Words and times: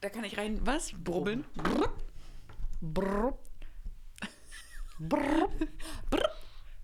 Da 0.00 0.08
kann 0.08 0.24
ich 0.24 0.38
rein, 0.38 0.60
was? 0.64 0.92
Brubbeln? 0.92 1.44
Brr. 2.80 3.36
Brr. 5.00 5.48
Brr. 6.10 6.30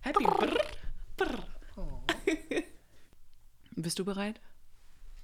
Happy 0.01 0.24
Brr. 0.24 0.58
Brr. 1.16 1.45
Bist 3.77 3.98
du 3.98 4.04
bereit? 4.04 4.40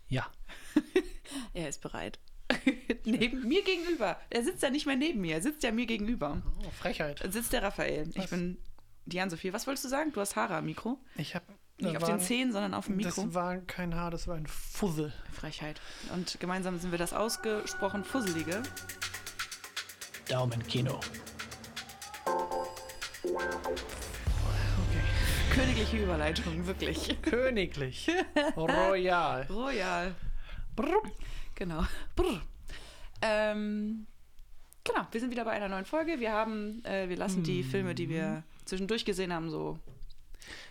Ja. 0.09 0.31
Er 1.55 1.69
ist 1.69 1.81
bereit. 1.81 2.19
neben 3.05 3.47
mir 3.47 3.63
gegenüber. 3.63 4.21
Er 4.31 4.43
sitzt 4.43 4.63
ja 4.63 4.71
nicht 4.71 4.87
mehr 4.87 4.97
neben 4.97 5.21
mir, 5.21 5.37
er 5.37 5.43
sitzt 5.43 5.63
ja 5.63 5.71
mir 5.71 5.87
gegenüber. 5.87 6.43
Oh, 6.65 6.71
Frechheit. 6.71 7.21
Sitzt 7.33 7.53
der 7.53 7.63
Raphael. 7.63 8.09
Ich 8.11 8.17
Was? 8.25 8.31
bin 8.31 8.59
Diane 9.07 9.31
Sophie. 9.31 9.53
Was 9.53 9.67
wolltest 9.67 9.85
du 9.85 9.89
sagen? 9.89 10.13
Du 10.13 10.21
hast 10.21 10.35
Haare 10.35 10.57
am 10.57 10.67
Mikro. 10.67 10.99
Ich 11.17 11.35
habe 11.37 11.45
Nicht 11.81 11.97
auf 11.97 12.05
den 12.05 12.21
Zehen, 12.21 12.53
sondern 12.53 12.75
auf 12.75 12.87
dem 12.87 12.97
Mikro. 12.97 13.25
Das 13.25 13.35
war 13.35 13.57
kein 13.59 13.95
Haar, 13.95 14.11
das 14.11 14.29
war 14.29 14.37
ein 14.37 14.47
Fussel. 14.47 15.13
Frechheit. 15.33 15.81
Und 16.15 16.39
gemeinsam 16.41 16.79
sind 16.79 16.91
wir 16.91 16.99
das 16.99 17.13
ausgesprochen 17.13 18.05
Fusselige. 18.05 18.63
Daumenkino. 20.29 21.01
Okay. 23.23 23.35
Königliche 25.53 26.03
Überleitung, 26.05 26.67
wirklich. 26.67 27.21
Königlich. 27.23 28.09
Royal. 28.57 29.47
Royal. 29.51 30.15
Brr. 30.77 31.03
Genau. 31.55 31.85
Brr. 32.15 32.41
Ähm, 33.23 34.07
genau, 34.85 35.07
wir 35.11 35.21
sind 35.21 35.31
wieder 35.31 35.45
bei 35.45 35.53
einer 35.53 35.69
neuen 35.69 35.85
Folge. 35.85 36.21
Wir 36.21 36.33
haben, 36.33 36.85
äh, 36.85 37.09
wir 37.09 37.17
lassen 37.17 37.43
die 37.43 37.63
Filme, 37.63 37.95
die 37.95 38.09
wir 38.09 38.45
zwischendurch 38.65 39.05
gesehen 39.05 39.33
haben, 39.33 39.51
so 39.51 39.79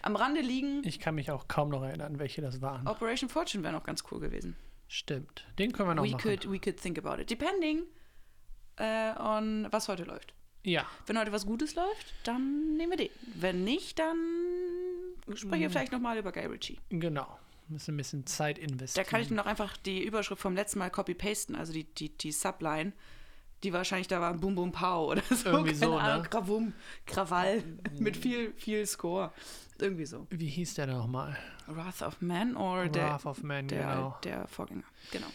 am 0.02 0.16
Rande 0.16 0.42
liegen. 0.42 0.82
Ich 0.86 1.00
kann 1.00 1.16
mich 1.16 1.32
auch 1.32 1.48
kaum 1.48 1.70
noch 1.70 1.84
erinnern, 1.84 2.20
welche 2.20 2.42
das 2.42 2.62
waren. 2.62 2.88
Operation 2.88 3.30
Fortune 3.30 3.64
wäre 3.64 3.74
noch 3.74 3.84
ganz 3.84 4.04
cool 4.12 4.20
gewesen. 4.20 4.56
Stimmt. 4.88 5.46
Den 5.60 5.72
können 5.72 5.90
wir 5.90 5.96
noch 5.96 6.04
We 6.04 6.12
machen. 6.12 6.22
could, 6.22 6.52
we 6.52 6.60
could 6.60 6.78
think 6.80 6.98
about 6.98 7.22
it. 7.22 7.30
Depending 7.30 7.84
äh, 8.78 9.12
on 9.20 9.68
was 9.72 9.88
heute 9.88 10.04
läuft. 10.04 10.34
Ja. 10.64 10.86
Wenn 11.06 11.18
heute 11.18 11.32
was 11.32 11.46
Gutes 11.46 11.76
läuft, 11.76 12.14
dann 12.24 12.76
nehmen 12.76 12.92
wir 12.92 12.98
den. 12.98 13.10
Wenn 13.36 13.64
nicht, 13.64 14.00
dann 14.00 14.18
sprechen 15.36 15.62
wir 15.62 15.70
vielleicht 15.70 15.92
nochmal 15.92 16.18
über 16.18 16.32
Guy 16.32 16.46
Ritchie. 16.48 16.80
Genau. 16.90 17.40
Müssen 17.68 17.94
ein 17.94 17.98
bisschen 17.98 18.26
Zeit 18.26 18.58
Da 18.58 18.64
investieren. 18.64 19.06
kann 19.06 19.22
ich 19.22 19.30
noch 19.30 19.46
einfach 19.46 19.78
die 19.78 20.04
Überschrift 20.04 20.42
vom 20.42 20.56
letzten 20.56 20.80
Mal 20.80 20.90
copy-pasten, 20.90 21.56
also 21.56 21.72
die, 21.72 21.84
die, 21.84 22.10
die 22.10 22.32
Subline, 22.32 22.94
die 23.64 23.74
wahrscheinlich 23.74 24.08
da 24.08 24.22
war 24.22 24.34
Boom 24.34 24.56
Boom 24.56 24.72
Pow 24.72 25.12
oder 25.12 25.22
so. 25.30 25.50
Irgendwie 25.50 25.76
so, 25.76 25.96
ne? 25.96 26.02
Ahnung, 26.02 26.28
Gravum, 26.30 26.74
Krawall 27.06 27.64
mit 27.98 28.18
viel, 28.18 28.54
viel 28.54 28.86
Score. 28.86 29.32
Irgendwie 29.80 30.06
so. 30.06 30.28
Wie 30.30 30.50
hieß 30.50 30.74
der 30.76 30.88
nochmal? 30.88 31.38
Wrath 31.68 32.02
of 32.02 32.22
Man 32.22 32.56
oder 32.56 32.90
der, 32.90 33.10
Wrath 33.10 33.26
of 33.26 33.44
Man, 33.44 33.68
der, 33.68 33.80
genau. 33.80 34.18
der 34.24 34.48
Vorgänger. 34.48 34.84
Genau. 35.12 35.28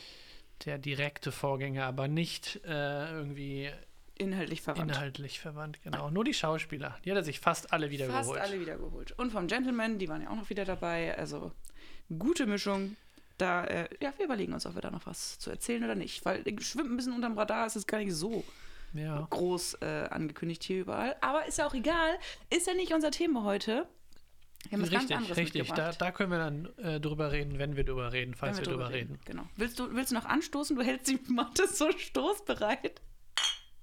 Der 0.65 0.79
direkte 0.79 1.33
Vorgänger, 1.33 1.85
aber 1.85 2.09
nicht 2.09 2.61
äh, 2.65 3.11
irgendwie 3.11 3.71
Inhaltlich 4.17 4.63
verwandt. 4.63 4.93
inhaltlich 4.93 5.41
verwandt. 5.41 5.83
Genau. 5.83 6.09
Nur 6.11 6.25
die 6.25 6.35
Schauspieler. 6.35 6.97
Die 7.05 7.11
hat 7.11 7.17
er 7.17 7.25
sich 7.25 7.41
fast 7.41 7.73
alle 7.73 7.91
wieder 7.91 8.07
Fast 8.07 8.29
geholt. 8.31 8.41
alle 8.41 8.61
wiedergeholt. 8.61 9.13
Und 9.19 9.33
vom 9.33 9.49
Gentleman, 9.49 9.99
die 9.99 10.09
waren 10.09 10.23
ja 10.23 10.31
auch 10.31 10.37
noch 10.37 10.51
wieder 10.51 10.65
dabei. 10.65 11.19
Also 11.19 11.53
gute 12.19 12.47
Mischung. 12.47 12.97
Da, 13.39 13.65
äh, 13.65 13.89
ja, 14.01 14.13
wir 14.17 14.27
überlegen 14.27 14.53
uns, 14.53 14.65
ob 14.67 14.75
wir 14.75 14.83
da 14.83 14.91
noch 14.91 15.07
was 15.07 15.39
zu 15.39 15.51
erzählen 15.51 15.83
oder 15.85 15.95
nicht. 15.95 16.25
Weil 16.25 16.45
schwimmt 16.61 16.91
ein 16.91 16.97
bisschen 16.97 17.13
unterm 17.13 17.37
Radar, 17.37 17.67
es 17.67 17.75
ist 17.77 17.87
gar 17.89 17.99
nicht 17.99 18.15
so 18.15 18.45
Ja. 18.93 19.27
groß 19.31 19.75
äh, 19.83 20.07
angekündigt 20.11 20.63
hier 20.63 20.81
überall. 20.83 21.17
Aber 21.21 21.45
ist 21.47 21.59
ja 21.59 21.67
auch 21.67 21.75
egal. 21.75 22.19
Ist 22.51 22.67
ja 22.67 22.75
nicht 22.75 22.93
unser 22.93 23.11
Thema 23.11 23.43
heute. 23.45 23.89
Wir 24.69 24.73
haben 24.79 24.83
was 24.83 24.91
ganz 24.91 25.03
Richtig, 25.03 25.17
anderes 25.17 25.37
richtig. 25.37 25.69
Da, 25.73 25.93
da 25.93 26.11
können 26.11 26.31
wir 26.31 26.39
dann 26.39 26.69
äh, 26.79 26.99
drüber 27.01 27.33
reden, 27.33 27.59
wenn 27.59 27.77
wir 27.77 27.85
drüber 27.85 28.13
reden, 28.13 28.35
falls 28.35 28.57
Wenn 28.59 28.65
wir, 28.67 28.73
drüber 28.73 28.91
reden. 28.91 29.19
Genau. 29.27 29.43
Willst 29.57 29.79
du, 29.79 29.95
willst 29.95 30.13
du 30.13 30.15
noch 30.15 30.25
anstoßen? 30.25 30.75
Du 30.77 30.83
hältst 30.83 31.09
die 31.11 31.21
Matte 31.31 31.69
so 31.69 31.91
stoßbereit. 31.93 33.03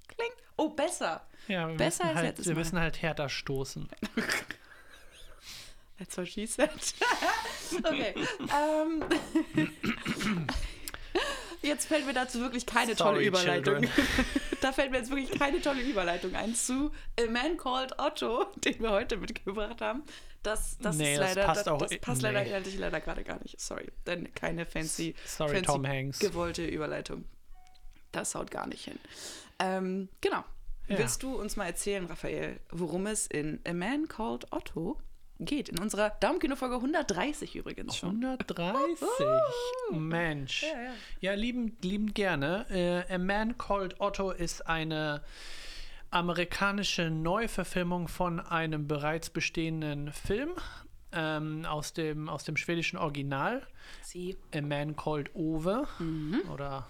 Kling. 0.07 0.31
Oh, 0.57 0.69
besser. 0.69 1.27
Ja, 1.47 1.67
wir 1.69 1.75
Besser 1.77 2.05
müssen 2.05 2.17
als 2.17 2.25
halt, 2.25 2.45
wir 2.45 2.53
Mal. 2.53 2.59
müssen 2.59 2.79
halt 2.79 3.02
härter 3.02 3.29
stoßen. 3.29 3.89
That's 6.01 6.17
what 6.17 6.28
she 6.28 6.47
said. 6.47 6.72
okay. 7.85 8.16
Ähm, 8.51 9.03
jetzt 11.62 11.85
fällt 11.85 12.07
mir 12.07 12.13
dazu 12.13 12.39
wirklich 12.39 12.66
keine 12.66 12.95
tolle 12.95 13.17
Sorry, 13.17 13.28
Überleitung. 13.28 13.81
children. 13.81 14.06
da 14.62 14.72
fällt 14.72 14.89
mir 14.89 14.97
jetzt 14.97 15.12
wirklich 15.12 15.38
keine 15.38 15.62
tolle 15.62 15.84
Überleitung 15.84 16.34
ein 16.34 16.56
zu 16.56 16.91
A 17.19 17.29
Man 17.29 17.56
Called 17.56 18.00
Otto, 18.00 18.47
den 18.56 18.79
wir 18.79 18.89
heute 18.89 19.17
mitgebracht 19.17 19.79
haben. 19.79 20.01
Das, 20.41 20.79
das 20.79 20.95
Nee, 20.95 21.13
ist 21.13 21.19
das 21.19 21.35
leider, 21.35 21.45
passt 21.45 21.67
das, 21.67 21.79
das 21.79 21.97
passt 22.00 22.22
leider 22.23 22.41
nee. 22.41 22.47
inhaltlich 22.47 22.79
leider 22.79 23.00
gerade 23.00 23.23
gar 23.23 23.39
nicht. 23.44 23.62
Sorry. 23.62 23.91
Denn 24.07 24.33
keine 24.33 24.66
fancy, 24.66 25.13
Sorry, 25.23 25.51
fancy 25.53 25.66
Tom 25.68 25.85
Hanks. 25.85 26.18
gewollte 26.18 26.66
Überleitung. 26.66 27.25
Das 28.12 28.33
haut 28.33 28.50
gar 28.50 28.66
nicht 28.66 28.85
hin. 28.85 28.97
Ähm, 29.59 30.09
genau. 30.19 30.44
Ja. 30.88 30.97
Willst 30.97 31.22
du 31.22 31.35
uns 31.35 31.57
mal 31.57 31.66
erzählen, 31.66 32.07
Raphael, 32.07 32.59
worum 32.72 33.06
es 33.06 33.28
in 33.28 33.59
A 33.68 33.73
Man 33.73 34.07
Called 34.07 34.51
Otto 34.51 34.97
geht? 35.46 35.69
In 35.69 35.79
unserer 35.79 36.12
Daumenkino-Folge 36.19 36.75
130 36.75 37.56
übrigens 37.56 37.97
schon. 37.97 38.24
130. 38.24 39.07
Mensch. 39.91 40.63
Ja, 40.63 40.81
ja. 40.81 40.94
Ja, 41.19 41.34
liebend, 41.34 41.84
liebend 41.84 42.16
gerne. 42.16 42.66
Äh, 42.69 43.13
A 43.13 43.18
Man 43.18 43.57
Called 43.57 44.00
Otto 44.00 44.31
ist 44.31 44.68
eine 44.68 45.22
amerikanische 46.09 47.09
Neuverfilmung 47.09 48.07
von 48.07 48.40
einem 48.40 48.88
bereits 48.88 49.30
bestehenden 49.30 50.12
Film 50.12 50.51
ähm, 51.13 51.66
aus, 51.66 51.94
dem, 51.94 52.30
aus 52.30 52.44
dem 52.44 52.57
schwedischen 52.57 52.97
Original. 52.97 53.66
Sie. 54.01 54.38
A 54.53 54.62
Man 54.62 54.96
Called 54.96 55.34
Ove. 55.35 55.88
Oder 56.53 56.88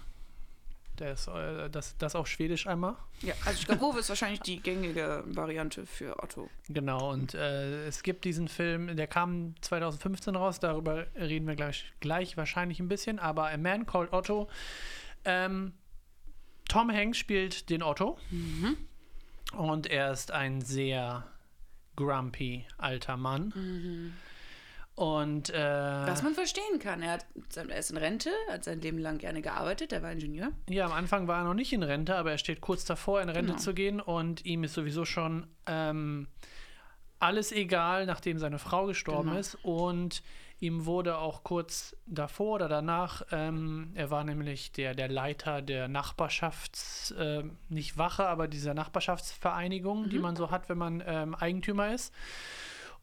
der 1.02 1.12
ist, 1.12 1.26
äh, 1.28 1.68
das, 1.68 1.96
das 1.98 2.14
auf 2.14 2.28
Schwedisch 2.28 2.66
einmal. 2.66 2.96
Ja, 3.20 3.34
also 3.44 3.58
ich 3.58 3.66
glaube, 3.66 3.98
ist 3.98 4.08
wahrscheinlich 4.08 4.40
die 4.40 4.60
gängige 4.60 5.24
Variante 5.26 5.84
für 5.84 6.22
Otto. 6.22 6.48
Genau, 6.68 7.10
und 7.12 7.34
äh, 7.34 7.86
es 7.86 8.02
gibt 8.02 8.24
diesen 8.24 8.48
Film, 8.48 8.96
der 8.96 9.06
kam 9.08 9.54
2015 9.60 10.36
raus, 10.36 10.60
darüber 10.60 11.06
reden 11.16 11.46
wir 11.46 11.56
gleich, 11.56 11.92
gleich 12.00 12.36
wahrscheinlich 12.36 12.78
ein 12.80 12.88
bisschen, 12.88 13.18
aber 13.18 13.50
A 13.50 13.56
Man 13.56 13.84
Called 13.84 14.12
Otto. 14.12 14.48
Ähm, 15.24 15.72
Tom 16.68 16.90
Hanks 16.90 17.18
spielt 17.18 17.68
den 17.68 17.82
Otto 17.82 18.18
und 19.56 19.88
er 19.88 20.12
ist 20.12 20.30
ein 20.30 20.62
sehr 20.62 21.26
grumpy 21.96 22.64
alter 22.78 23.16
Mann. 23.16 24.14
Und 24.94 25.48
äh, 25.50 25.54
Was 26.06 26.22
man 26.22 26.34
verstehen 26.34 26.78
kann. 26.78 27.02
Er, 27.02 27.12
hat, 27.12 27.26
er 27.56 27.78
ist 27.78 27.90
in 27.90 27.96
Rente, 27.96 28.30
hat 28.50 28.64
sein 28.64 28.80
Leben 28.82 28.98
lang 28.98 29.16
gerne 29.18 29.40
gearbeitet, 29.40 29.92
er 29.92 30.02
war 30.02 30.12
Ingenieur. 30.12 30.52
Ja, 30.68 30.84
am 30.84 30.92
Anfang 30.92 31.26
war 31.28 31.38
er 31.38 31.44
noch 31.44 31.54
nicht 31.54 31.72
in 31.72 31.82
Rente, 31.82 32.14
aber 32.14 32.32
er 32.32 32.38
steht 32.38 32.60
kurz 32.60 32.84
davor, 32.84 33.22
in 33.22 33.30
Rente 33.30 33.52
Genau. 33.52 33.58
zu 33.62 33.72
gehen 33.74 34.00
und 34.00 34.44
ihm 34.44 34.64
ist 34.64 34.74
sowieso 34.74 35.04
schon 35.06 35.46
ähm, 35.66 36.28
alles 37.18 37.52
egal, 37.52 38.04
nachdem 38.04 38.38
seine 38.38 38.58
Frau 38.58 38.84
gestorben 38.86 39.28
Genau. 39.30 39.40
ist 39.40 39.54
und 39.62 40.22
ihm 40.60 40.84
wurde 40.84 41.16
auch 41.18 41.42
kurz 41.42 41.96
davor 42.06 42.56
oder 42.56 42.68
danach, 42.68 43.22
ähm, 43.32 43.92
er 43.94 44.10
war 44.10 44.22
nämlich 44.24 44.72
der, 44.72 44.94
der 44.94 45.08
Leiter 45.08 45.62
der 45.62 45.88
Nachbarschafts, 45.88 47.12
äh, 47.12 47.44
nicht 47.70 47.96
Wache, 47.96 48.26
aber 48.26 48.46
dieser 48.46 48.74
Nachbarschaftsvereinigung, 48.74 50.02
Mhm. 50.02 50.10
die 50.10 50.18
man 50.18 50.36
so 50.36 50.50
hat, 50.50 50.68
wenn 50.68 50.78
man 50.78 51.02
ähm, 51.06 51.34
Eigentümer 51.34 51.92
ist. 51.94 52.12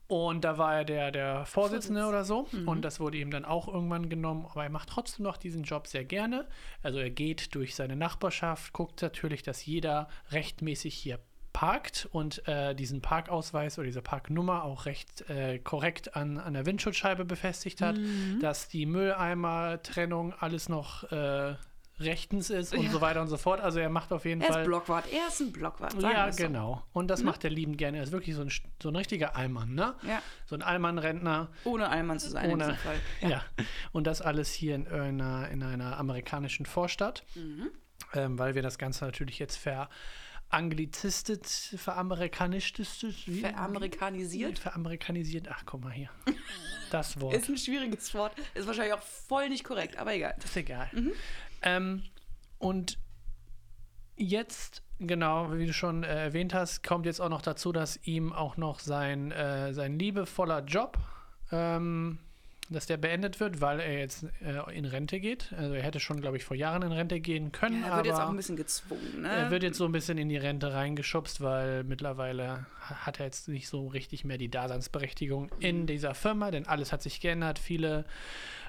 Und 0.10 0.44
da 0.44 0.58
war 0.58 0.76
er 0.76 0.86
der, 0.86 1.12
der 1.12 1.46
Vorsitzende 1.46 2.06
oder 2.08 2.24
so. 2.26 2.48
Mhm. 2.52 2.68
Und 2.68 2.82
das 2.82 3.00
wurde 3.00 3.20
ihm 3.20 3.30
dann 3.30 3.46
auch 3.46 3.68
irgendwann 3.68 4.10
genommen. 4.10 4.48
Aber 4.50 4.64
er 4.64 4.72
macht 4.72 4.90
trotzdem 4.90 5.24
noch 5.24 5.38
diesen 5.38 5.62
Job 5.64 5.86
sehr 5.86 6.04
gerne. 6.04 6.48
Also 6.82 6.98
er 6.98 7.12
geht 7.12 7.54
durch 7.54 7.76
seine 7.76 7.96
Nachbarschaft, 7.96 8.74
guckt 8.74 9.04
natürlich, 9.04 9.44
dass 9.44 9.64
jeder 9.66 10.10
rechtmäßig 10.32 10.96
hier 10.96 11.20
parkt 11.54 12.08
und 12.12 12.48
äh, 12.48 12.74
diesen 12.74 13.02
Parkausweis 13.02 13.78
oder 13.78 13.86
diese 13.86 14.02
Parknummer 14.02 14.64
auch 14.64 14.86
recht 14.86 15.30
äh, 15.30 15.60
korrekt 15.60 16.16
an, 16.16 16.38
an 16.40 16.54
der 16.54 16.66
Windschutzscheibe 16.66 17.24
befestigt 17.26 17.82
hat, 17.82 17.98
Mhm. 17.98 18.40
dass 18.40 18.68
die 18.68 18.86
Mülleimer-Trennung 18.86 20.34
alles 20.40 20.70
noch 20.70 21.04
äh, 21.12 21.56
rechtens 22.00 22.50
ist 22.50 22.74
und 22.74 22.84
Ja. 22.84 22.90
so 22.92 23.02
weiter 23.02 23.22
und 23.22 23.28
so 23.28 23.38
fort. 23.38 23.60
Also 23.62 23.80
er 23.80 23.90
macht 23.90 24.12
auf 24.12 24.26
jeden 24.26 24.42
Er 24.42 24.50
ist 24.50 24.54
Fall. 24.56 24.66
Blockwart, 24.66 25.06
er 25.12 25.28
ist 25.28 25.40
ein 25.42 25.52
Blockwart. 25.52 25.92
sagen 26.00 26.16
Ja, 26.16 26.32
so. 26.32 26.44
genau. 26.44 26.84
Und 26.94 27.08
das 27.10 27.24
macht 27.24 27.44
er 27.44 27.50
liebend 27.50 27.78
gerne. 27.78 27.98
Er 27.98 28.04
ist 28.04 28.12
wirklich 28.12 28.36
so 28.36 28.42
ein, 28.42 28.52
so 28.82 28.90
ein 28.90 28.96
richtiger 28.96 29.36
Allmann, 29.36 29.74
ne? 29.76 29.96
Ja, 30.08 30.22
So 30.46 30.56
ein 30.56 30.62
Allmann-Rentner. 30.62 31.50
ohne 31.66 31.90
Allmann 31.90 32.20
zu 32.20 32.30
sein 32.30 32.52
Ohne- 32.52 32.64
in 32.66 32.70
diesem 32.72 32.84
Fall. 32.84 33.00
Ja. 33.30 33.44
Und 33.92 34.08
das 34.08 34.22
alles 34.22 34.52
hier 34.54 34.76
in 34.76 34.88
einer, 34.88 35.50
in 35.50 35.62
einer 35.64 35.98
amerikanischen 35.98 36.66
Vorstadt. 36.66 37.24
Mhm. 37.36 37.70
Ähm, 38.14 38.40
weil 38.40 38.56
wir 38.56 38.62
das 38.62 38.78
Ganze 38.78 39.06
natürlich 39.06 39.38
jetzt 39.40 39.58
veranglizistet, 39.58 41.46
veramerikanistet, 41.78 43.28
wie? 43.28 43.42
Veramerikanisiert. 43.42 44.58
Veramerikanisiert. 44.58 45.48
Ach, 45.52 45.62
guck 45.66 45.84
mal 45.84 45.92
hier. 45.94 46.10
Das 46.92 47.20
Wort. 47.22 47.36
Ist 47.36 47.50
ein 47.50 47.58
schwieriges 47.58 48.12
Wort. 48.16 48.34
Ist 48.56 48.66
wahrscheinlich 48.66 48.94
auch 48.94 49.02
voll 49.02 49.50
nicht 49.50 49.64
korrekt, 49.64 49.98
aber 49.98 50.14
egal. 50.14 50.36
ist 50.44 50.58
egal. 50.58 50.90
Mhm. 50.92 51.12
Ähm, 51.62 52.04
und 52.58 52.98
jetzt, 54.16 54.84
genau, 55.00 55.54
wie 55.54 55.66
du 55.66 55.74
schon 55.74 56.04
äh, 56.04 56.26
erwähnt 56.26 56.54
hast, 56.54 56.84
kommt 56.84 57.06
jetzt 57.06 57.20
auch 57.20 57.30
noch 57.30 57.42
dazu, 57.42 57.72
dass 57.72 57.98
ihm 58.06 58.34
auch 58.34 58.58
noch 58.58 58.80
sein, 58.80 59.32
äh, 59.32 59.74
sein 59.74 59.98
liebevoller 59.98 60.64
Job 60.64 60.98
ähm, 61.52 62.20
dass 62.70 62.86
der 62.86 62.98
beendet 62.98 63.40
wird, 63.40 63.62
weil 63.62 63.80
er 63.80 64.00
jetzt 64.00 64.26
äh, 64.42 64.78
in 64.78 64.86
Rente 64.86 65.20
geht. 65.20 65.52
Also 65.58 65.74
er 65.74 65.82
hätte 65.82 66.00
schon, 66.00 66.22
glaube 66.22 66.38
ich, 66.38 66.46
vor 66.46 66.56
Jahren 66.56 66.84
in 66.84 66.92
Rente 66.92 67.20
gehen 67.20 67.52
können. 67.52 67.82
Ja, 67.82 67.90
er 67.90 67.96
wird 67.98 68.06
jetzt 68.08 68.20
auch 68.20 68.30
ein 68.30 68.36
bisschen 68.36 68.56
gezwungen, 68.56 69.22
ne? 69.22 69.28
er 69.30 69.52
wird 69.52 69.64
jetzt 69.64 69.78
so 69.78 69.86
ein 69.86 69.92
bisschen 69.92 70.18
in 70.18 70.30
die 70.30 70.38
Rente 70.38 70.72
reingeschubst, 70.72 71.42
weil 71.42 71.84
mittlerweile 71.84 72.68
hat 72.80 73.20
er 73.20 73.26
jetzt 73.26 73.48
nicht 73.48 73.68
so 73.68 73.88
richtig 73.88 74.24
mehr 74.24 74.38
die 74.38 74.50
Daseinsberechtigung 74.50 75.50
in 75.60 75.88
dieser 75.88 76.14
Firma, 76.14 76.52
denn 76.52 76.68
alles 76.68 76.92
hat 76.92 77.02
sich 77.02 77.20
geändert. 77.20 77.58
Viele 77.58 78.06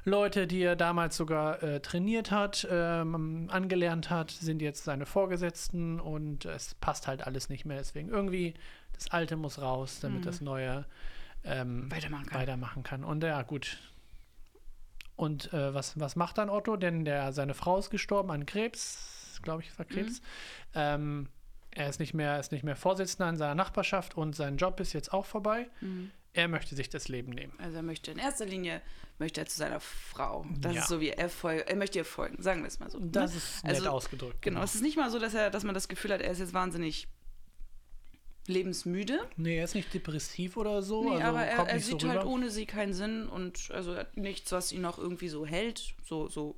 Leute, 0.04 0.46
die 0.46 0.62
er 0.62 0.76
damals 0.76 1.16
sogar 1.16 1.62
äh, 1.62 1.80
trainiert 1.80 2.30
hat, 2.30 2.66
ähm, 2.70 3.48
angelernt 3.50 4.10
hat, 4.10 4.30
sind 4.30 4.62
jetzt 4.62 4.84
seine 4.84 5.06
Vorgesetzten 5.06 6.00
und 6.00 6.44
es 6.44 6.74
passt 6.74 7.06
halt 7.06 7.26
alles 7.26 7.48
nicht 7.48 7.64
mehr. 7.64 7.78
Deswegen 7.78 8.08
irgendwie 8.08 8.54
das 8.92 9.10
Alte 9.10 9.36
muss 9.36 9.60
raus, 9.60 10.00
damit 10.00 10.26
das 10.26 10.40
Neue 10.40 10.84
ähm, 11.44 11.90
Weitermachen 11.90 12.26
kann. 12.26 12.40
weitermachen 12.40 12.82
kann. 12.82 13.04
Und 13.04 13.22
ja, 13.22 13.42
gut. 13.42 13.78
Und 15.16 15.52
äh, 15.52 15.74
was, 15.74 15.98
was 15.98 16.16
macht 16.16 16.38
dann 16.38 16.50
Otto? 16.50 16.76
Denn 16.76 17.04
der, 17.04 17.32
seine 17.32 17.54
Frau 17.54 17.78
ist 17.78 17.90
gestorben 17.90 18.30
an 18.30 18.46
Krebs, 18.46 19.38
glaube 19.42 19.62
ich, 19.62 19.78
war 19.78 19.86
Krebs. 19.86 20.22
Ähm, 20.74 21.28
er 21.72 21.88
ist 21.88 22.00
nicht, 22.00 22.14
mehr, 22.14 22.40
ist 22.40 22.52
nicht 22.52 22.64
mehr 22.64 22.76
Vorsitzender 22.76 23.28
in 23.28 23.36
seiner 23.36 23.54
Nachbarschaft 23.54 24.16
und 24.16 24.34
sein 24.34 24.56
Job 24.56 24.80
ist 24.80 24.92
jetzt 24.92 25.12
auch 25.12 25.24
vorbei. 25.24 25.68
Er 26.32 26.46
möchte 26.48 26.76
sich 26.76 26.88
das 26.88 27.08
Leben 27.08 27.32
nehmen. 27.32 27.52
Also 27.58 27.76
er 27.76 27.82
möchte 27.82 28.10
in 28.12 28.18
erster 28.18 28.46
Linie 28.46 28.80
möchte 29.18 29.40
er 29.40 29.46
zu 29.46 29.58
seiner 29.58 29.80
Frau. 29.80 30.46
Das 30.60 30.74
Ja. 30.74 30.80
ist 30.82 30.88
so 30.88 31.00
wie 31.00 31.10
er 31.10 31.28
folgt. 31.28 31.68
Er 31.68 31.76
möchte 31.76 31.98
ihr 31.98 32.04
folgen, 32.04 32.40
sagen 32.42 32.60
wir 32.62 32.68
es 32.68 32.78
mal 32.78 32.88
so. 32.90 32.98
Das 33.00 33.32
ne? 33.32 33.36
ist 33.38 33.64
nett 33.64 33.74
Also, 33.76 33.90
ausgedrückt. 33.90 34.40
Genau, 34.42 34.62
es 34.62 34.74
ist 34.76 34.82
nicht 34.82 34.96
mal 34.96 35.10
so, 35.10 35.18
dass 35.18 35.34
er, 35.34 35.50
dass 35.50 35.64
man 35.64 35.74
das 35.74 35.88
Gefühl 35.88 36.12
hat, 36.12 36.20
er 36.22 36.30
ist 36.30 36.38
jetzt 36.38 36.54
wahnsinnig 36.54 37.08
lebensmüde. 38.46 39.28
Nee, 39.36 39.58
er 39.58 39.64
ist 39.64 39.74
nicht 39.74 39.92
depressiv 39.92 40.56
oder 40.56 40.82
so. 40.82 41.04
Nee, 41.04 41.16
also 41.16 41.26
aber 41.26 41.44
er, 41.44 41.66
er 41.68 41.80
sieht 41.80 42.00
so 42.00 42.08
halt 42.08 42.24
ohne 42.24 42.50
sie 42.50 42.66
keinen 42.66 42.94
Sinn 42.94 43.28
und 43.28 43.70
also 43.70 43.96
hat 43.96 44.16
nichts, 44.16 44.50
was 44.52 44.72
ihn 44.72 44.80
noch 44.80 44.98
irgendwie 44.98 45.28
so 45.28 45.44
hält. 45.46 45.94
So, 46.04 46.28
so 46.28 46.56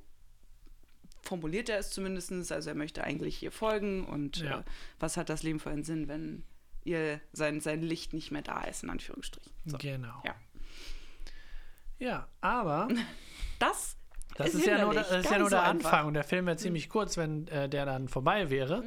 formuliert 1.21 1.69
er 1.69 1.79
es 1.79 1.89
zumindest. 1.91 2.31
Also 2.51 2.69
er 2.69 2.75
möchte 2.75 3.03
eigentlich 3.03 3.43
ihr 3.43 3.51
folgen 3.51 4.05
und 4.05 4.37
Ja. 4.37 4.59
äh, 4.59 4.63
was 4.99 5.17
hat 5.17 5.29
das 5.29 5.43
Leben 5.43 5.59
für 5.59 5.69
einen 5.69 5.83
Sinn, 5.83 6.07
wenn 6.07 6.43
ihr 6.85 7.21
sein, 7.31 7.61
sein 7.61 7.81
Licht 7.81 8.13
nicht 8.13 8.31
mehr 8.31 8.41
da 8.41 8.63
ist, 8.63 8.83
in 8.83 8.89
Anführungsstrichen. 8.89 9.51
So. 9.65 9.77
Genau. 9.77 10.21
Ja. 10.25 10.35
Ja, 11.99 12.27
aber 12.41 12.89
Das, 13.63 13.97
das 14.35 14.47
ist 14.47 14.55
ist, 14.55 14.67
ja 14.67 14.83
nur, 14.83 14.93
das 14.93 15.11
ist 15.11 15.29
ja 15.29 15.37
nur 15.37 15.49
so 15.49 15.55
der 15.55 15.63
einfach. 15.63 15.91
Anfang. 15.91 16.07
Und 16.07 16.13
der 16.15 16.23
Film 16.23 16.45
wäre 16.45 16.57
ziemlich 16.57 16.89
kurz, 16.89 17.17
wenn 17.17 17.47
äh, 17.47 17.69
der 17.69 17.85
dann 17.85 18.09
vorbei 18.09 18.49
wäre. 18.49 18.83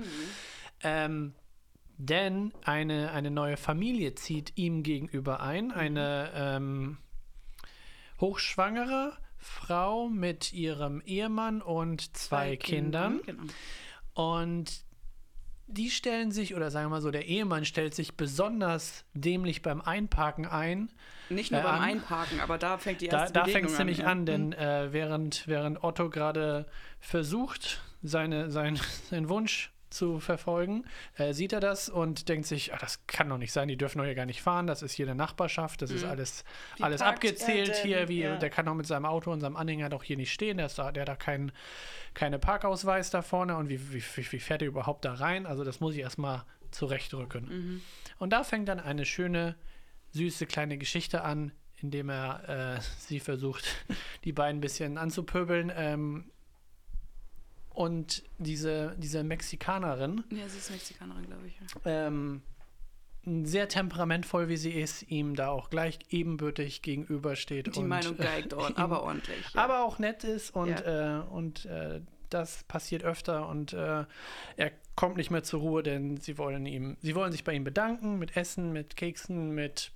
Ähm, 0.82 1.34
denn 1.96 2.52
eine, 2.62 3.12
eine 3.12 3.30
neue 3.30 3.56
Familie 3.56 4.14
zieht 4.14 4.52
ihm 4.56 4.82
gegenüber 4.82 5.40
ein. 5.40 5.72
Eine 5.72 6.30
ähm, 6.34 6.98
hochschwangere 8.20 9.16
Frau 9.38 10.08
mit 10.08 10.52
ihrem 10.52 11.00
Ehemann 11.00 11.62
und 11.62 12.14
zwei, 12.16 12.56
Kindern. 12.56 13.20
Genau. 13.24 13.42
Und 14.14 14.84
die 15.66 15.90
stellen 15.90 16.30
sich, 16.30 16.54
oder 16.54 16.70
sagen 16.70 16.86
wir 16.86 16.90
mal 16.90 17.00
so, 17.00 17.10
der 17.10 17.26
Ehemann 17.26 17.64
stellt 17.64 17.94
sich 17.94 18.16
besonders 18.16 19.04
dämlich 19.14 19.62
beim 19.62 19.80
Einparken 19.80 20.46
ein. 20.46 20.90
Nicht 21.28 21.50
nur 21.50 21.60
Äh, 21.60 21.64
beim 21.64 21.74
an. 21.74 21.82
Einparken, 21.82 22.40
aber 22.40 22.56
da 22.58 22.78
fängt 22.78 23.00
die 23.00 23.08
Da, 23.08 23.20
erste 23.20 23.32
da 23.32 23.40
Begegnung 23.40 23.62
fängt 23.62 23.72
es 23.72 23.78
nämlich 23.78 23.98
ja. 23.98 24.06
an, 24.06 24.26
denn 24.26 24.52
äh, 24.52 24.92
während, 24.92 25.46
während 25.48 25.82
Otto 25.82 26.08
gerade 26.08 26.66
versucht, 27.00 27.80
seine, 28.02 28.50
sein, 28.50 28.78
seinen 29.10 29.28
Wunsch 29.28 29.72
zu 29.90 30.20
verfolgen, 30.20 30.84
äh, 31.16 31.32
sieht 31.32 31.52
er 31.52 31.60
das 31.60 31.88
und 31.88 32.28
denkt 32.28 32.46
sich, 32.46 32.74
ah, 32.74 32.78
das 32.80 33.06
kann 33.06 33.28
doch 33.28 33.38
nicht 33.38 33.52
sein, 33.52 33.68
die 33.68 33.76
dürfen 33.76 33.98
doch 33.98 34.04
hier 34.04 34.14
gar 34.14 34.26
nicht 34.26 34.42
fahren, 34.42 34.66
das 34.66 34.82
ist 34.82 34.92
hier 34.92 35.06
eine 35.06 35.14
Nachbarschaft, 35.14 35.82
das 35.82 35.90
ist 35.90 36.04
alles, 36.04 36.44
Wie 36.76 36.82
alles 36.82 37.00
er 37.00 37.06
abgezählt 37.08 37.68
denn? 37.68 37.82
hier, 37.82 38.08
wie, 38.08 38.20
Ja. 38.22 38.36
der 38.36 38.50
kann 38.50 38.66
doch 38.66 38.74
mit 38.74 38.86
seinem 38.86 39.06
Auto 39.06 39.30
und 39.32 39.40
seinem 39.40 39.56
Anhänger 39.56 39.88
doch 39.88 40.02
hier 40.02 40.16
nicht 40.16 40.32
stehen, 40.32 40.58
der, 40.58 40.68
da, 40.68 40.92
der 40.92 41.02
hat 41.02 41.08
da 41.08 41.16
keinen 41.16 41.52
keine 42.14 42.38
Parkausweis 42.38 43.10
da 43.10 43.22
vorne 43.22 43.56
und 43.56 43.68
wie, 43.68 43.92
wie, 43.92 44.02
wie, 44.02 44.32
wie 44.32 44.38
fährt 44.40 44.62
er 44.62 44.68
überhaupt 44.68 45.04
da 45.04 45.14
rein? 45.14 45.46
Also 45.46 45.64
das 45.64 45.80
muss 45.80 45.94
ich 45.94 46.00
erstmal 46.00 46.44
zurechtrücken. 46.70 47.48
Mhm. 47.48 47.82
Und 48.18 48.30
da 48.32 48.42
fängt 48.42 48.68
dann 48.68 48.80
eine 48.80 49.04
schöne, 49.04 49.54
süße 50.12 50.46
kleine 50.46 50.78
Geschichte 50.78 51.22
an, 51.22 51.52
indem 51.76 52.08
er 52.08 52.76
äh, 52.76 52.80
sie 52.98 53.20
versucht, 53.20 53.64
die 54.24 54.32
beiden 54.32 54.58
ein 54.58 54.60
bisschen 54.60 54.96
anzupöbeln. 54.98 55.70
Ähm, 55.76 56.30
und 57.76 58.22
diese, 58.38 58.96
diese 58.98 59.22
Mexikanerin, 59.22 60.24
Ja, 60.30 60.48
sie 60.48 60.58
ist 60.58 60.70
Mexikanerin, 60.70 61.26
glaube 61.26 61.46
ich. 61.46 61.54
Ja. 61.84 62.08
ähm, 62.08 62.42
sehr 63.44 63.68
temperamentvoll 63.68 64.48
wie 64.48 64.56
sie 64.56 64.70
ist, 64.72 65.02
ihm 65.10 65.34
da 65.34 65.48
auch 65.48 65.68
gleich 65.68 65.98
ebenbürtig 66.10 66.80
gegenübersteht. 66.82 67.74
Die 67.74 67.80
und, 67.80 67.88
Meinung 67.88 68.14
äh, 68.18 68.22
geigt 68.22 68.52
ihm- 68.54 68.76
aber 68.76 69.02
ordentlich. 69.02 69.44
Ja. 69.54 69.64
aber 69.64 69.84
auch 69.84 69.98
nett 69.98 70.22
ist 70.24 70.54
und, 70.54 70.68
Ja. 70.80 71.20
äh, 71.20 71.22
und 71.24 71.64
äh, 71.66 72.00
das 72.30 72.64
passiert 72.64 73.04
öfter 73.04 73.48
und 73.48 73.72
äh, 73.72 74.04
er 74.56 74.72
kommt 74.96 75.16
nicht 75.16 75.30
mehr 75.30 75.42
zur 75.42 75.60
Ruhe, 75.60 75.82
denn 75.82 76.16
sie 76.16 76.38
wollen 76.38 76.66
ihm, 76.66 76.96
sie 77.02 77.14
wollen 77.14 77.30
sich 77.32 77.44
bei 77.44 77.52
ihm 77.52 77.64
bedanken 77.64 78.18
mit 78.18 78.36
Essen, 78.36 78.72
mit 78.72 78.96
Keksen, 78.96 79.50
mit 79.54 79.92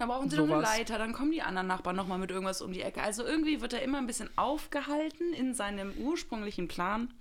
Dann 0.00 0.08
brauchen 0.08 0.30
sie 0.30 0.38
noch 0.38 0.48
eine. 0.48 0.62
Leiter, 0.62 0.96
dann 0.96 1.12
kommen 1.12 1.30
die 1.30 1.42
anderen 1.42 1.66
Nachbarn 1.66 1.94
nochmal 1.94 2.18
mit 2.18 2.30
irgendwas 2.30 2.62
um 2.62 2.72
die 2.72 2.80
Ecke. 2.80 3.02
Also 3.02 3.22
irgendwie 3.22 3.60
wird 3.60 3.74
er 3.74 3.82
immer 3.82 3.98
ein 3.98 4.06
bisschen 4.06 4.30
aufgehalten 4.38 5.34
in 5.34 5.52
seinem 5.52 5.92
ursprünglichen 5.98 6.68
Plan. 6.68 7.12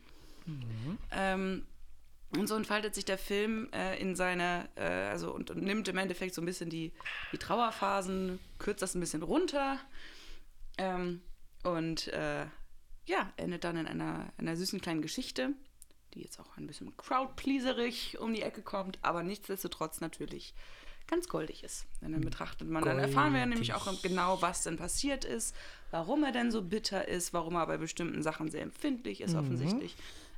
Mhm. 0.45 0.97
Ähm, 1.11 1.65
und 2.37 2.47
so 2.47 2.55
entfaltet 2.55 2.95
sich 2.95 3.03
der 3.03 3.17
Film 3.17 3.67
äh, 3.73 3.99
in 3.99 4.15
seine, 4.15 4.69
äh, 4.75 5.09
also 5.09 5.33
und, 5.33 5.51
und 5.51 5.61
nimmt 5.61 5.89
im 5.89 5.97
Endeffekt 5.97 6.33
so 6.33 6.41
ein 6.41 6.45
bisschen 6.45 6.69
die, 6.69 6.93
die 7.33 7.37
Trauerphasen, 7.37 8.39
kürzt 8.59 8.81
das 8.81 8.95
ein 8.95 9.01
bisschen 9.01 9.23
runter 9.23 9.77
ähm, 10.77 11.21
und 11.63 12.07
äh, 12.07 12.45
ja, 13.07 13.33
endet 13.35 13.65
dann 13.65 13.75
in 13.75 13.87
einer, 13.87 14.31
einer 14.37 14.55
süßen 14.55 14.79
kleinen 14.79 15.01
Geschichte, 15.01 15.51
die 16.13 16.21
jetzt 16.21 16.39
auch 16.39 16.55
ein 16.55 16.65
bisschen 16.65 16.95
crowdpleaserig 16.95 18.19
um 18.19 18.33
die 18.33 18.43
Ecke 18.43 18.61
kommt, 18.61 18.99
aber 19.01 19.21
nichtsdestotrotz 19.21 19.99
natürlich 19.99 20.53
ganz 21.09 21.27
goldig 21.27 21.63
ist. 21.63 21.85
Denn 22.01 22.11
dann 22.11 22.21
betrachtet 22.21 22.69
man, 22.69 22.83
dann 22.83 22.99
erfahren 22.99 23.33
wir 23.33 23.39
ja 23.39 23.45
nämlich 23.45 23.73
auch 23.73 23.85
Goldig. 23.85 24.03
genau, 24.03 24.41
was 24.41 24.63
denn 24.63 24.77
passiert 24.77 25.25
ist, 25.25 25.55
warum 25.91 26.23
er 26.23 26.31
denn 26.31 26.51
so 26.51 26.61
bitter 26.61 27.07
ist, 27.07 27.33
warum 27.33 27.55
er 27.55 27.67
bei 27.67 27.77
bestimmten 27.77 28.21
Sachen 28.23 28.49
sehr 28.49 28.61
empfindlich 28.61 29.21
ist, 29.21 29.35
offensichtlich. 29.35 29.95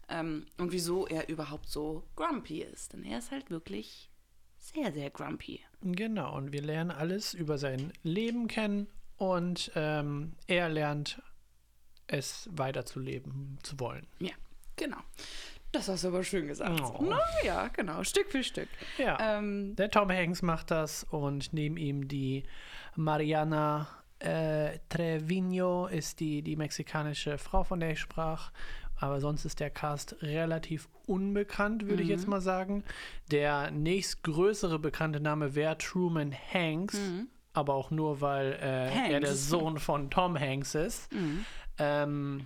Ähm, 0.10 0.46
und 0.58 0.72
wieso 0.72 1.08
er 1.08 1.30
überhaupt 1.30 1.70
so 1.70 2.04
grumpy 2.16 2.62
ist. 2.62 2.94
Denn 2.94 3.04
er 3.04 3.20
ist 3.20 3.32
halt 3.32 3.50
wirklich 3.50 4.10
sehr, 4.58 4.92
sehr 4.92 5.10
grumpy. 5.10 5.62
Genau, 5.82 6.38
und 6.38 6.52
wir 6.52 6.62
lernen 6.62 6.92
alles 6.92 7.34
über 7.34 7.58
sein 7.58 7.92
Leben 8.04 8.48
kennen 8.48 8.88
und 9.18 9.72
ähm, 9.76 10.34
er 10.48 10.70
lernt 10.70 11.22
es 12.08 12.50
weiterzuleben 12.52 13.58
zu 13.64 13.80
wollen. 13.80 14.06
Ja, 14.20 14.34
genau. 14.76 14.98
Das 15.72 15.88
hast 15.88 16.04
du 16.04 16.10
aber 16.10 16.24
schön 16.24 16.48
gesagt. 16.48 16.82
Oh. 16.82 17.00
Na 17.08 17.20
ja, 17.44 17.68
genau, 17.70 18.04
Stück 18.04 18.30
für 18.32 18.44
Stück. 18.44 18.68
Ja. 18.98 19.18
Ähm, 19.38 19.76
Der 19.78 19.90
Tom 19.90 20.10
Hanks 20.12 20.42
macht 20.42 20.70
das 20.72 21.06
und 21.10 21.54
neben 21.54 21.78
ihm 21.78 22.08
die 22.08 22.44
Mariana 22.96 23.88
äh, 24.20 24.78
Trevino 24.90 25.88
ist 25.88 26.20
die, 26.20 26.42
die 26.42 26.56
mexikanische 26.56 27.38
Frau, 27.38 27.64
von 27.64 27.80
der 27.80 27.92
ich 27.92 28.00
sprach. 28.00 28.52
Aber 28.98 29.20
sonst 29.20 29.46
ist 29.46 29.60
der 29.60 29.72
Cast 29.72 30.16
relativ 30.22 30.88
unbekannt, 31.08 31.88
würde 31.88 32.04
ich 32.04 32.10
Mhm. 32.10 32.16
jetzt 32.16 32.28
mal 32.28 32.42
sagen. 32.42 32.84
Der 33.32 33.72
nächstgrößere 33.72 34.78
bekannte 34.78 35.20
Name 35.20 35.56
wäre 35.56 35.76
Truman 35.80 36.36
Hanks, 36.54 37.00
aber 37.54 37.74
auch 37.74 37.90
nur, 37.90 38.22
weil 38.22 38.54
äh, 38.62 39.14
er 39.14 39.20
der 39.22 39.32
Mhm. 39.32 39.36
Sohn 39.36 39.80
von 39.80 40.12
Tom 40.12 40.38
Hanks 40.40 40.76
ist. 40.76 41.12
mhm. 41.12 41.46
Ähm, 41.80 42.46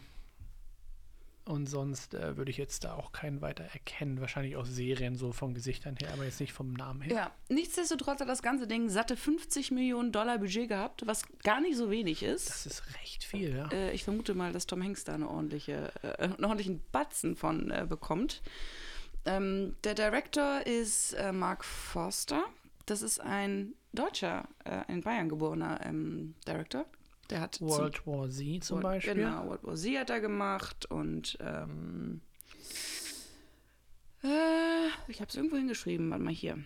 und 1.45 1.67
sonst 1.67 2.15
äh, 2.15 2.37
würde 2.37 2.49
ich 2.49 2.57
jetzt 2.57 2.83
da 2.83 2.95
auch 2.95 3.11
keinen 3.11 3.41
weiter 3.41 3.63
erkennen. 3.63 4.19
Wahrscheinlich 4.19 4.55
aus 4.55 4.67
Serien 4.67 5.15
so 5.15 5.31
von 5.31 5.53
Gesichtern 5.53 5.95
her, 5.95 6.11
aber 6.13 6.25
jetzt 6.25 6.39
nicht 6.39 6.53
vom 6.53 6.73
Namen 6.73 7.01
her. 7.01 7.15
ja, 7.15 7.31
nichtsdestotrotz 7.49 8.19
hat 8.19 8.27
das 8.27 8.41
ganze 8.41 8.67
Ding 8.67 8.89
satte 8.89 9.15
50 9.15 9.71
Millionen 9.71 10.11
Dollar 10.11 10.39
Budget 10.39 10.69
gehabt, 10.69 11.05
was 11.05 11.23
gar 11.43 11.61
nicht 11.61 11.77
so 11.77 11.91
wenig 11.91 12.23
ist. 12.23 12.49
Das 12.49 12.65
ist 12.65 12.83
recht 13.01 13.23
viel, 13.23 13.55
ja. 13.55 13.69
Äh, 13.71 13.91
ich 13.91 14.03
vermute 14.03 14.33
mal, 14.33 14.51
dass 14.51 14.65
Tom 14.65 14.83
Hanks 14.83 15.03
da 15.03 15.13
eine 15.13 15.29
ordentliche, 15.29 15.91
äh, 16.01 16.23
einen 16.23 16.43
ordentlichen 16.43 16.81
Batzen 16.91 17.35
von 17.35 17.69
äh, 17.69 17.85
bekommt. 17.87 18.41
Ähm, 19.25 19.75
der 19.83 19.93
Director 19.93 20.65
ist 20.65 21.13
äh, 21.13 21.31
Mark 21.31 21.63
Forster. 21.63 22.43
Das 22.85 23.01
ist 23.01 23.19
ein 23.19 23.73
deutscher, 23.93 24.47
äh, 24.63 24.81
in 24.91 25.01
Bayern 25.01 25.29
geborener 25.29 25.79
ähm, 25.83 26.35
Director. 26.47 26.85
Der 27.29 27.41
hat 27.41 27.55
zum- 27.55 27.69
World 27.69 28.05
War 28.05 28.29
Z 28.29 28.63
zum 28.63 28.79
Beispiel. 28.81 29.15
Genau, 29.15 29.47
World 29.47 29.63
War 29.63 29.75
Z 29.75 29.97
hat 29.97 30.09
er 30.09 30.19
gemacht 30.21 30.85
und 30.91 31.37
ähm, 31.41 32.21
äh, 34.23 34.87
ich 35.07 35.21
habe 35.21 35.29
es 35.29 35.35
irgendwo 35.35 35.57
hingeschrieben, 35.57 36.09
warte 36.09 36.23
mal 36.23 36.33
hier. 36.33 36.57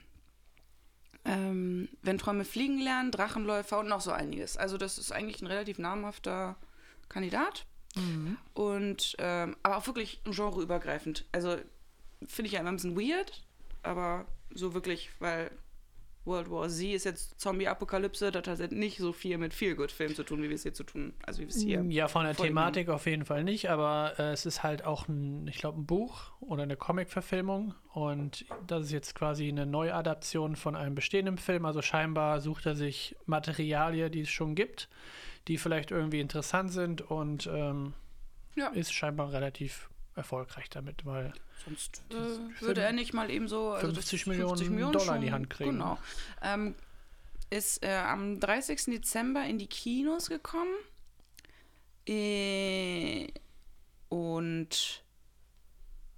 Ähm, 1.25 1.89
wenn 2.01 2.17
Träume 2.17 2.45
fliegen 2.45 2.79
lernen, 2.79 3.11
Drachenläufer 3.11 3.79
und 3.79 3.87
noch 3.89 4.01
so 4.01 4.11
einiges. 4.11 4.55
Also 4.57 4.77
das 4.77 4.97
ist 4.97 5.11
eigentlich 5.11 5.41
ein 5.41 5.47
relativ 5.47 5.77
namhafter 5.77 6.55
Kandidat 7.09 7.65
Mhm. 7.95 8.37
und 8.53 9.15
ähm, 9.17 9.55
aber 9.63 9.77
auch 9.77 9.87
wirklich 9.87 10.21
genreübergreifend. 10.23 11.25
Also 11.31 11.57
finde 12.27 12.47
ich 12.47 12.51
ja 12.53 12.59
immer 12.59 12.69
ein 12.69 12.75
bisschen 12.75 12.95
weird, 12.95 13.43
aber 13.83 14.25
so 14.53 14.73
wirklich, 14.75 15.09
weil 15.19 15.49
World 16.29 16.49
War 16.49 16.69
Z 16.69 16.85
ist 16.93 17.03
jetzt 17.03 17.39
Zombie-Apokalypse, 17.41 18.31
das 18.31 18.59
hat 18.61 18.71
nicht 18.71 18.97
so 18.99 19.11
viel 19.11 19.37
mit 19.37 19.53
Feel-Good-Filmen 19.53 20.15
zu 20.15 20.23
tun, 20.23 20.41
wie 20.41 20.47
wir 20.49 20.55
es 20.55 20.63
hier 20.63 20.73
zu 20.73 20.83
tun, 20.83 21.13
also 21.25 21.39
wie 21.41 21.47
wir 21.47 21.49
es 21.49 21.61
hier. 21.61 21.83
Ja, 21.89 22.07
von 22.07 22.23
der 22.23 22.35
Thematik 22.35 22.87
auf 22.89 23.05
jeden 23.05 23.25
Fall 23.25 23.43
nicht, 23.43 23.69
aber 23.69 24.13
äh, 24.17 24.31
es 24.31 24.45
ist 24.45 24.63
halt 24.63 24.85
auch 24.85 25.07
ein, 25.09 25.47
ich 25.47 25.57
glaube, 25.57 25.79
ein 25.81 25.85
Buch 25.85 26.31
oder 26.39 26.63
eine 26.63 26.77
Comic-Verfilmung 26.77 27.73
und 27.93 28.45
das 28.67 28.85
ist 28.85 28.91
jetzt 28.91 29.15
quasi 29.15 29.49
eine 29.49 29.65
Neuadaption 29.65 30.55
von 30.55 30.75
einem 30.75 30.95
bestehenden 30.95 31.37
Film. 31.37 31.65
Also 31.65 31.81
scheinbar 31.81 32.39
sucht 32.39 32.65
er 32.65 32.75
sich 32.75 33.15
Materialien, 33.25 34.11
die 34.11 34.21
es 34.21 34.29
schon 34.29 34.55
gibt, 34.55 34.87
die 35.47 35.57
vielleicht 35.57 35.91
irgendwie 35.91 36.19
interessant 36.21 36.71
sind 36.71 37.01
und 37.01 37.49
ähm, 37.51 37.93
Ja. 38.55 38.67
ist 38.69 38.93
scheinbar 38.93 39.31
relativ 39.31 39.89
erfolgreich 40.19 40.69
damit, 40.69 41.05
weil 41.05 41.33
Sonst 41.65 42.03
äh, 42.11 42.61
würde 42.61 42.81
er 42.81 42.93
nicht 42.93 43.13
mal 43.13 43.29
eben 43.31 43.47
so 43.47 43.71
also 43.71 43.87
50 43.87 44.19
das 44.25 44.27
Millionen 44.27 44.93
Dollar 44.93 45.15
in 45.15 45.21
die 45.21 45.31
Hand 45.31 45.49
kriegen. 45.49 45.71
Genau. 45.71 45.97
Ähm, 46.41 46.75
ist 47.49 47.83
äh, 47.83 47.95
am 47.95 48.39
30. 48.39 48.85
Dezember 48.85 49.43
in 49.45 49.57
die 49.57 49.67
Kinos 49.67 50.29
gekommen. 50.29 50.73
Äh, 52.07 53.27
und 54.09 55.03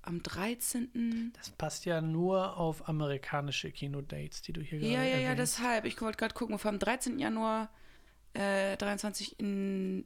am 0.03 0.23
13. 0.23 1.33
das 1.37 1.49
passt 1.51 1.85
ja 1.85 2.01
nur 2.01 2.57
auf 2.57 2.87
amerikanische 2.89 3.71
Kinodates, 3.71 4.41
die 4.41 4.53
du 4.53 4.61
hier 4.61 4.79
gerade 4.79 4.91
Ja, 4.91 5.03
ja, 5.03 5.09
ja, 5.17 5.29
erwähnst. 5.29 5.57
deshalb. 5.57 5.85
Ich 5.85 5.99
wollte 6.01 6.17
gerade 6.17 6.33
gucken, 6.33 6.57
vom 6.59 6.79
13. 6.79 7.19
Januar 7.19 7.69
äh, 8.33 8.77
23 8.77 9.39
in. 9.39 10.05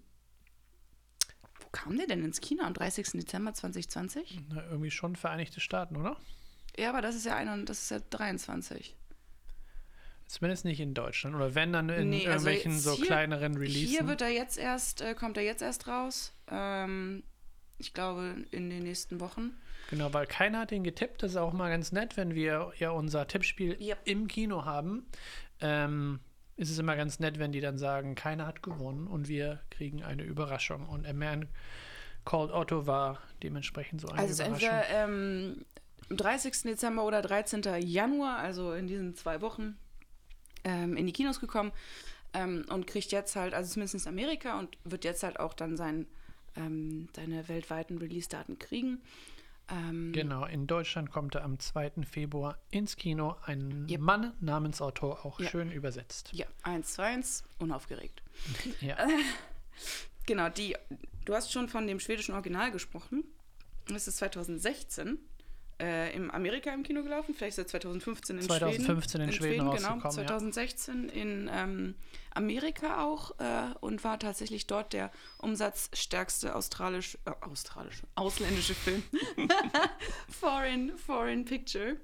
Kam 1.76 1.98
der 1.98 2.08
denn 2.08 2.24
ins 2.24 2.40
Kino? 2.42 2.64
Am 2.64 2.74
30. 2.74 3.12
Dezember 3.14 3.54
2020? 3.54 4.40
Na, 4.50 4.64
irgendwie 4.70 4.92
schon 4.92 5.16
Vereinigte 5.16 5.60
Staaten, 5.60 5.98
oder? 5.98 6.16
Ja, 6.78 6.90
aber 6.90 7.02
das 7.02 7.16
ist 7.16 7.26
ja 7.26 7.36
ein, 7.36 7.66
das 7.66 7.84
ist 7.84 7.92
ja 7.92 8.00
23. 8.10 8.96
Zumindest 10.28 10.66
nicht 10.66 10.80
in 10.80 10.94
Deutschland. 10.94 11.36
Oder 11.36 11.54
wenn 11.54 11.72
dann 11.74 11.90
in 11.90 12.10
Nee, 12.10 12.28
also 12.28 12.48
irgendwelchen 12.48 12.80
so 12.80 12.94
hier- 12.96 13.06
kleineren 13.06 13.58
Releasen. 13.58 13.88
Hier 13.90 14.08
wird 14.08 14.22
er 14.22 14.30
jetzt 14.30 14.58
erst, 14.58 15.02
äh, 15.02 15.14
kommt 15.14 15.38
er 15.38 15.44
jetzt 15.44 15.62
erst 15.62 15.88
raus. 15.88 16.34
Ähm, 16.50 17.24
ich 17.78 17.94
glaube, 17.94 18.36
in 18.52 18.70
den 18.70 18.84
nächsten 18.84 19.20
Wochen. 19.20 19.52
Genau, 19.90 20.12
weil 20.14 20.26
keiner 20.26 20.60
hat 20.62 20.72
ihn 20.72 20.84
getippt. 20.84 21.22
Das 21.22 21.32
ist 21.32 21.38
auch 21.38 21.54
mal 21.54 21.70
ganz 21.70 21.92
nett, 21.92 22.18
wenn 22.18 22.34
wir 22.34 22.72
ja 22.80 22.90
unser 22.90 23.28
Tippspiel 23.28 23.78
Yep. 23.80 24.00
im 24.06 24.28
Kino 24.28 24.66
haben. 24.66 25.06
Ähm, 25.62 26.20
ist 26.58 26.70
es 26.72 26.80
immer 26.80 26.96
ganz 26.96 27.20
nett, 27.20 27.38
wenn 27.40 27.52
die 27.52 27.62
dann 27.62 27.78
sagen, 27.78 28.16
keiner 28.16 28.48
hat 28.48 28.64
gewonnen 28.64 29.08
und 29.08 29.28
wir 29.28 29.60
kriegen 29.70 30.04
eine 30.04 30.24
Überraschung. 30.24 30.88
Und 30.88 31.06
A 31.06 31.14
Man 31.14 31.48
Called 32.24 32.52
Otto 32.52 32.88
war 32.88 33.20
dementsprechend 33.44 34.02
so 34.02 34.08
eine 34.08 34.20
Also 34.20 34.44
Überraschung. 34.44 34.70
entweder 34.70 34.90
ähm, 34.90 35.66
am 36.10 36.18
30. 36.18 36.64
Dezember 36.64 37.04
oder 37.06 37.22
13. 37.22 37.62
Januar, 37.82 38.38
also 38.38 38.74
in 38.74 38.88
diesen 38.88 39.16
zwei 39.16 39.42
Wochen, 39.42 39.78
ähm, 40.64 40.96
in 40.98 41.06
die 41.06 41.14
Kinos 41.14 41.40
gekommen 41.40 41.72
ähm, 42.34 42.66
und 42.70 42.88
kriegt 42.88 43.12
jetzt 43.12 43.36
halt, 43.36 43.54
also 43.54 43.72
zumindest 43.74 44.06
in 44.06 44.08
Amerika 44.12 44.58
und 44.58 44.78
wird 44.84 45.04
jetzt 45.04 45.24
halt 45.24 45.40
auch 45.40 45.54
dann 45.54 45.78
sein, 45.78 46.08
ähm, 46.56 47.10
seine 47.16 47.48
weltweiten 47.50 47.98
Release-Daten 47.98 48.60
kriegen. 48.60 49.02
Ähm, 49.70 50.12
Genau, 50.14 50.46
in 50.46 50.68
Deutschland 50.68 51.12
kommt 51.12 51.36
er 51.36 51.44
am 51.44 51.60
2. 51.60 52.04
Februar 52.10 52.58
ins 52.72 52.96
Kino. 52.98 53.36
Ein 53.44 53.88
Yep. 53.90 54.00
Mann 54.02 54.34
namens 54.40 54.80
Otto, 54.82 55.14
auch 55.14 55.40
Ja. 55.40 55.50
schön 55.50 55.72
übersetzt. 55.72 56.30
Ja, 56.34 56.46
1 56.64 56.94
zu 56.94 57.04
1, 57.04 57.44
unaufgeregt. 57.60 58.22
Ja. 58.82 58.98
Genau, 60.28 60.50
die, 60.50 60.76
du 61.26 61.36
hast 61.36 61.52
schon 61.52 61.68
von 61.68 61.86
dem 61.86 62.00
schwedischen 62.00 62.32
Original 62.34 62.72
gesprochen. 62.72 63.24
Das 63.88 64.08
ist 64.08 64.18
2016 64.18 65.20
äh, 65.82 66.16
in 66.16 66.32
Amerika 66.32 66.74
im 66.74 66.84
Kino 66.84 67.04
gelaufen, 67.04 67.34
vielleicht 67.36 67.58
seit 67.58 67.70
2015 67.70 68.38
in 68.38 68.44
2015 68.44 69.22
in 69.22 69.32
Schweden 69.34 69.58
genau. 69.58 69.72
rausgekommen, 69.72 70.18
ja. 70.18 70.28
2016 70.28 71.10
in 71.10 71.50
ähm, 71.54 71.96
Amerika 72.34 73.04
auch 73.04 73.38
äh, 73.40 73.74
und 73.82 74.04
war 74.04 74.20
tatsächlich 74.20 74.68
dort 74.68 74.94
der 74.94 75.12
umsatzstärkste 75.40 76.56
australisch, 76.56 77.18
äh, 77.26 77.32
australische, 77.42 78.04
ausländische 78.16 78.74
Film. 78.74 79.04
foreign, 80.30 80.98
foreign 80.98 81.46
Picture. 81.46 81.98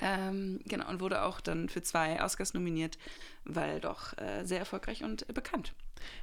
Ähm, 0.00 0.60
genau, 0.64 0.88
und 0.88 1.00
wurde 1.00 1.22
auch 1.22 1.40
dann 1.40 1.68
für 1.68 1.82
zwei 1.82 2.22
Oscars 2.22 2.54
nominiert, 2.54 2.98
weil 3.44 3.80
doch 3.80 4.16
äh, 4.18 4.44
sehr 4.44 4.58
erfolgreich 4.58 5.02
und 5.02 5.26
bekannt. 5.32 5.74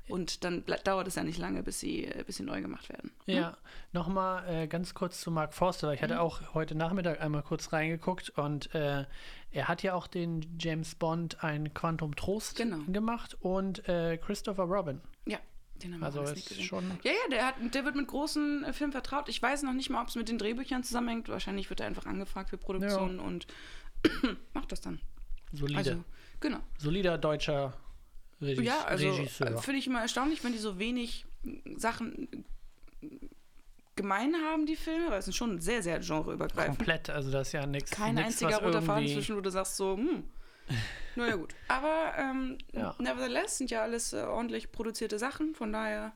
Und 0.08 0.44
dann 0.44 0.64
dauert 0.84 1.08
es 1.08 1.16
ja 1.16 1.24
nicht 1.24 1.38
lange, 1.38 1.64
bis 1.64 1.80
sie, 1.80 2.10
bis 2.26 2.38
sie 2.38 2.44
neu 2.44 2.62
gemacht 2.62 2.90
werden. 2.90 3.12
Ja, 3.26 3.58
nochmal 3.94 4.48
äh, 4.48 4.68
ganz 4.68 4.94
kurz 4.94 5.22
zu 5.22 5.32
Mark 5.32 5.54
Forster. 5.54 5.94
Ich 5.94 6.00
Mhm. 6.02 6.04
hatte 6.06 6.22
auch 6.22 6.54
heute 6.54 6.76
Nachmittag 6.76 7.22
einmal 7.22 7.42
kurz 7.44 7.72
reingeguckt 7.74 8.30
und 8.32 8.74
äh, 8.76 9.06
er 9.52 9.68
hat 9.68 9.84
ja 9.84 9.94
auch 9.94 10.08
den 10.08 10.58
James 10.60 10.96
Bond 10.96 11.44
ein 11.44 11.74
Quantum 11.74 12.16
Trost 12.16 12.58
Genau. 12.58 12.80
gemacht 12.92 13.38
und 13.40 13.88
äh, 13.88 14.18
Christopher 14.18 14.64
Robin. 14.64 15.02
Ja, 15.26 15.40
den 15.82 15.94
haben 15.94 16.02
wir 16.02 16.06
Also 16.06 16.22
nicht 16.22 16.38
ist 16.38 16.48
gesehen. 16.50 16.66
schon. 16.66 17.00
Ja, 17.04 17.12
ja, 17.12 17.30
der, 17.32 17.46
hat, 17.48 17.56
der 17.74 17.86
wird 17.86 17.96
mit 17.96 18.08
großen 18.08 18.64
äh, 18.66 18.74
Filmen 18.74 18.92
vertraut. 18.92 19.30
Ich 19.30 19.42
weiß 19.42 19.64
noch 19.64 19.74
nicht 19.74 19.90
mal, 19.90 20.02
ob 20.02 20.10
es 20.10 20.16
mit 20.16 20.28
den 20.30 20.38
Drehbüchern 20.38 20.84
zusammenhängt. 20.84 21.30
Wahrscheinlich 21.30 21.70
wird 21.70 21.80
er 21.80 21.88
einfach 21.88 22.06
angefragt 22.06 22.50
für 22.50 22.58
Produktionen 22.58 23.20
und 23.20 23.48
macht 24.54 24.72
das 24.72 24.82
dann. 24.82 25.00
Solide. 25.54 25.78
Also, 25.78 26.04
genau. 26.42 26.60
Solider 26.78 27.18
deutscher 27.18 27.74
Regis 28.42 28.66
Ja, 28.66 28.84
also 28.86 29.10
Regisseur. 29.12 29.48
äh, 29.48 29.58
finde 29.58 29.80
ich 29.80 29.88
immer 29.88 30.02
erstaunlich, 30.02 30.44
wenn 30.44 30.52
die 30.52 30.58
so 30.60 30.78
wenig 30.80 31.26
äh, 31.46 31.50
Sachen 31.78 32.28
äh, 33.02 33.08
gemein 33.96 34.36
haben, 34.36 34.66
die 34.66 34.76
Filme, 34.76 35.10
weil 35.10 35.20
es 35.20 35.26
sind 35.26 35.34
schon 35.36 35.62
sehr, 35.62 35.82
sehr 35.82 36.00
genreübergreifend. 36.00 36.78
Komplett, 36.78 37.10
also 37.10 37.32
das 37.32 37.48
ist 37.48 37.54
ja 37.54 37.66
nichts. 37.66 37.92
Kein 37.92 38.16
nix, 38.16 38.28
einziger 38.28 38.58
roter 38.62 38.82
Faden 38.82 39.08
zwischen, 39.08 39.36
wo 39.38 39.42
du 39.42 39.50
sagst 39.50 39.78
so, 39.78 39.96
hm, 39.96 40.24
naja 41.16 41.36
gut. 41.38 41.56
Aber 41.70 42.14
ähm, 42.18 42.58
Ja. 42.74 42.94
nevertheless 43.00 43.58
sind 43.58 43.72
ja 43.72 43.84
alles 43.84 44.12
äh, 44.14 44.18
ordentlich 44.24 44.72
produzierte 44.72 45.18
Sachen, 45.18 45.56
von 45.56 45.72
daher 45.72 46.12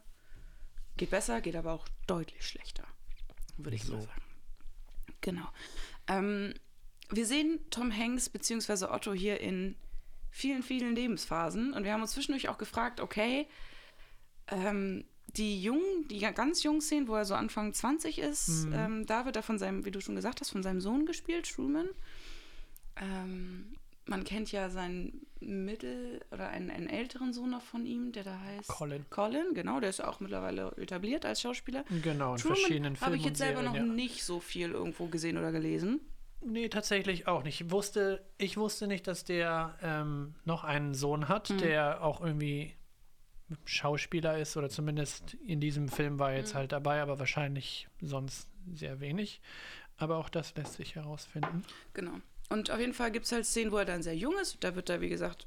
geht 0.97 1.11
besser, 1.11 1.39
geht 1.39 1.55
aber 1.55 1.71
auch 1.71 1.87
deutlich 2.07 2.45
schlechter, 2.45 2.83
würde 3.57 3.77
ich 3.77 3.87
mal 3.87 4.01
So. 4.01 4.07
sagen. 4.07 4.21
Genau. 5.21 5.47
Ähm, 6.07 6.53
wir 7.11 7.25
sehen 7.25 7.59
Tom 7.69 7.95
Hanks 7.95 8.29
bzw. 8.29 8.85
Otto 8.85 9.13
hier 9.13 9.39
in 9.39 9.75
vielen, 10.31 10.63
vielen 10.63 10.95
Lebensphasen 10.95 11.73
und 11.73 11.83
wir 11.83 11.93
haben 11.93 12.01
uns 12.01 12.11
zwischendurch 12.11 12.49
auch 12.49 12.57
gefragt, 12.57 13.01
okay, 13.01 13.47
ähm, 14.47 15.05
die 15.35 15.61
jungen, 15.61 16.07
die 16.09 16.19
ganz 16.19 16.63
jung 16.63 16.81
Szenen, 16.81 17.07
wo 17.07 17.15
er 17.15 17.25
so 17.25 17.35
Anfang 17.35 17.73
20 17.73 18.19
ist, 18.19 18.65
Mhm. 18.65 18.73
ähm, 18.73 19.05
da 19.05 19.25
wird 19.25 19.35
er 19.35 19.43
von 19.43 19.59
seinem, 19.59 19.85
wie 19.85 19.91
du 19.91 20.01
schon 20.01 20.15
gesagt 20.15 20.41
hast, 20.41 20.49
von 20.49 20.63
seinem 20.63 20.81
Sohn 20.81 21.05
gespielt, 21.05 21.49
Truman. 21.51 21.87
Ähm, 22.95 23.73
man 24.05 24.23
kennt 24.23 24.51
ja 24.51 24.69
seinen 24.69 25.27
Mittel- 25.39 26.19
oder 26.31 26.49
einen, 26.49 26.71
einen 26.71 26.89
älteren 26.89 27.31
Sohn 27.31 27.51
noch 27.51 27.61
von 27.61 27.85
ihm, 27.85 28.11
der 28.11 28.23
da 28.23 28.39
heißt 28.39 28.67
Colin. 28.67 29.05
Colin, 29.09 29.53
genau, 29.53 29.79
der 29.79 29.91
ist 29.91 30.03
auch 30.03 30.19
mittlerweile 30.19 30.71
etabliert 30.77 31.25
als 31.25 31.41
Schauspieler. 31.41 31.85
Genau, 32.03 32.33
in 32.33 32.39
verschiedenen 32.39 32.95
Truman 32.95 32.95
Filmen 32.95 33.01
habe 33.01 33.15
ich 33.17 33.23
jetzt 33.25 33.37
selber 33.37 33.61
Serien, 33.61 33.71
noch 33.83 33.87
ja. 33.87 33.93
nicht 33.93 34.23
so 34.23 34.39
viel 34.39 34.71
irgendwo 34.71 35.05
gesehen 35.05 35.37
oder 35.37 35.51
gelesen. 35.51 35.99
Nee, 36.41 36.69
tatsächlich 36.69 37.27
auch 37.27 37.43
nicht. 37.43 37.59
Ich 37.61 37.69
wusste, 37.71 38.23
ich 38.37 38.55
wusste 38.57 38.87
nicht, 38.87 39.07
dass 39.07 39.23
der 39.25 39.77
ähm, 39.81 40.35
noch 40.45 40.63
einen 40.63 40.93
Sohn 40.93 41.27
hat, 41.27 41.49
Mhm. 41.49 41.57
der 41.57 42.03
auch 42.03 42.21
irgendwie 42.21 42.75
Schauspieler 43.65 44.37
ist 44.37 44.55
oder 44.57 44.69
zumindest 44.69 45.33
in 45.45 45.59
diesem 45.59 45.89
Film 45.89 46.19
war 46.19 46.29
er 46.29 46.37
Mhm. 46.37 46.39
jetzt 46.41 46.55
halt 46.55 46.71
dabei, 46.71 47.01
aber 47.01 47.19
wahrscheinlich 47.19 47.87
sonst 48.01 48.47
sehr 48.73 48.99
wenig. 48.99 49.41
Aber 49.97 50.17
auch 50.17 50.29
das 50.29 50.55
lässt 50.55 50.73
sich 50.75 50.95
herausfinden. 50.95 51.63
Genau. 51.93 52.13
Und 52.49 52.71
auf 52.71 52.79
jeden 52.79 52.93
Fall 52.93 53.11
gibt 53.11 53.25
es 53.25 53.31
halt 53.31 53.45
Szenen, 53.45 53.71
wo 53.71 53.77
er 53.77 53.85
dann 53.85 54.01
sehr 54.01 54.15
jung 54.15 54.37
ist. 54.39 54.63
Da 54.63 54.75
wird 54.75 54.89
er, 54.89 55.01
wie 55.01 55.09
gesagt, 55.09 55.45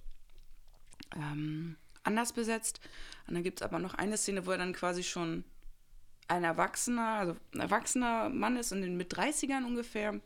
ähm, 1.16 1.76
anders 2.04 2.32
besetzt. 2.32 2.80
Und 3.26 3.34
dann 3.34 3.42
gibt 3.42 3.61
es 3.61 3.62
aber 3.66 3.78
noch 3.78 3.94
eine 3.94 4.16
Szene, 4.16 4.46
wo 4.46 4.50
er 4.50 4.58
dann 4.58 4.72
quasi 4.72 5.02
schon 5.02 5.44
ein 6.28 6.44
Erwachsener, 6.44 7.14
also 7.18 7.37
ein 7.54 7.61
erwachsener 7.61 8.28
Mann 8.28 8.56
ist 8.56 8.72
und 8.72 8.82
in 8.82 8.96
mit 8.96 9.12
30ern 9.16 9.64
ungefähr. 9.64 10.20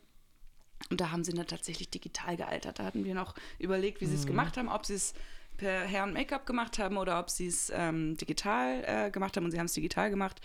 Und 0.89 1.01
da 1.01 1.11
haben 1.11 1.23
sie 1.23 1.33
dann 1.33 1.47
tatsächlich 1.47 1.89
digital 1.89 2.37
gealtert. 2.37 2.79
Da 2.79 2.83
hatten 2.85 3.03
wir 3.03 3.15
noch 3.15 3.35
überlegt, 3.59 3.99
wie 4.01 4.05
sie 4.05 4.15
es 4.15 4.23
Mhm. 4.23 4.27
gemacht 4.27 4.57
haben, 4.57 4.69
ob 4.69 4.85
sie 4.85 4.93
es 4.93 5.13
per 5.57 5.81
Herren 5.81 6.13
Make-up 6.13 6.45
gemacht 6.45 6.77
haben 6.79 6.97
oder 6.97 7.19
ob 7.19 7.29
sie 7.29 7.47
es 7.47 7.71
ähm, 7.73 8.15
digital 8.17 8.83
äh, 8.85 9.11
gemacht 9.11 9.35
haben. 9.35 9.45
Und 9.45 9.51
sie 9.51 9.59
haben 9.59 9.65
es 9.65 9.73
digital 9.73 10.09
gemacht 10.09 10.39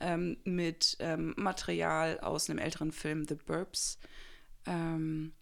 ähm, 0.00 0.36
mit 0.44 0.96
ähm, 1.00 1.34
Material 1.36 2.20
aus 2.20 2.48
einem 2.48 2.58
älteren 2.60 2.92
Film, 2.92 3.26
The 3.26 3.34
Burbs, 3.34 3.98
ähm, 4.66 5.32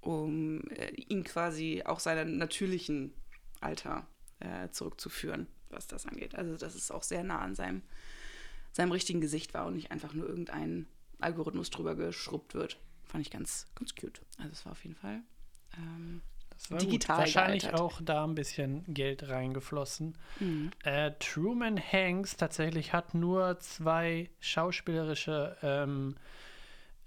um 0.00 0.60
äh, 0.70 0.90
ihn 0.94 1.24
quasi 1.24 1.82
auch 1.84 2.00
seinem 2.00 2.36
natürlichen 2.38 3.12
Alter 3.60 4.06
äh, 4.40 4.68
zurückzuführen, 4.70 5.46
was 5.70 5.86
das 5.88 6.06
angeht. 6.06 6.34
Also, 6.36 6.56
dass 6.56 6.74
es 6.74 6.90
auch 6.90 7.02
sehr 7.02 7.24
nah 7.24 7.40
an 7.40 7.54
seinem, 7.54 7.82
seinem 8.72 8.92
richtigen 8.92 9.20
Gesicht 9.20 9.54
war 9.54 9.66
und 9.66 9.74
nicht 9.74 9.90
einfach 9.90 10.14
nur 10.14 10.28
irgendein 10.28 10.86
Algorithmus 11.18 11.70
drüber 11.70 11.94
geschrubbt 11.94 12.54
wird. 12.54 12.78
Fand 13.12 13.20
ich 13.26 13.30
ganz, 13.30 13.66
ganz 13.74 13.94
cute. 13.94 14.22
Also, 14.38 14.50
es 14.52 14.64
war 14.64 14.72
auf 14.72 14.82
jeden 14.82 14.96
Fall. 14.96 15.20
Ähm, 15.76 16.22
Digital 16.70 16.86
gut. 16.88 17.08
Wahrscheinlich 17.08 17.62
gealtert. 17.64 17.80
auch 17.80 18.00
da 18.02 18.24
ein 18.24 18.34
bisschen 18.34 18.84
Geld 18.94 19.28
reingeflossen. 19.28 20.16
mhm. 20.40 20.70
Äh, 20.82 21.12
Truman 21.18 21.78
Hanks 21.78 22.36
tatsächlich 22.38 22.92
hat 22.94 23.14
nur 23.14 23.58
zwei 23.60 24.30
schauspielerische 24.40 25.56
ähm, 25.62 26.16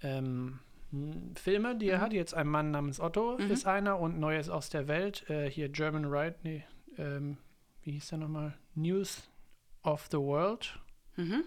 ähm, 0.02 0.60
m, 0.92 1.34
Filme, 1.34 1.76
die 1.76 1.88
er 1.88 2.00
hat. 2.00 2.12
Jetzt 2.12 2.34
ein 2.34 2.46
Mann 2.46 2.70
namens 2.70 3.00
Otto 3.00 3.36
ist 3.36 3.66
einer 3.66 3.98
und 3.98 4.20
Neues 4.20 4.48
aus 4.48 4.70
der 4.70 4.86
Welt. 4.88 5.28
Äh, 5.28 5.50
hier 5.50 5.68
German 5.70 6.04
Right, 6.04 6.36
nee, 6.44 6.64
ähm, 6.98 7.38
wie 7.82 7.92
hieß 7.92 8.08
der 8.10 8.18
nochmal? 8.18 8.56
News 8.74 9.28
of 9.82 10.06
the 10.12 10.18
World. 10.18 10.78
Mhm. 11.16 11.42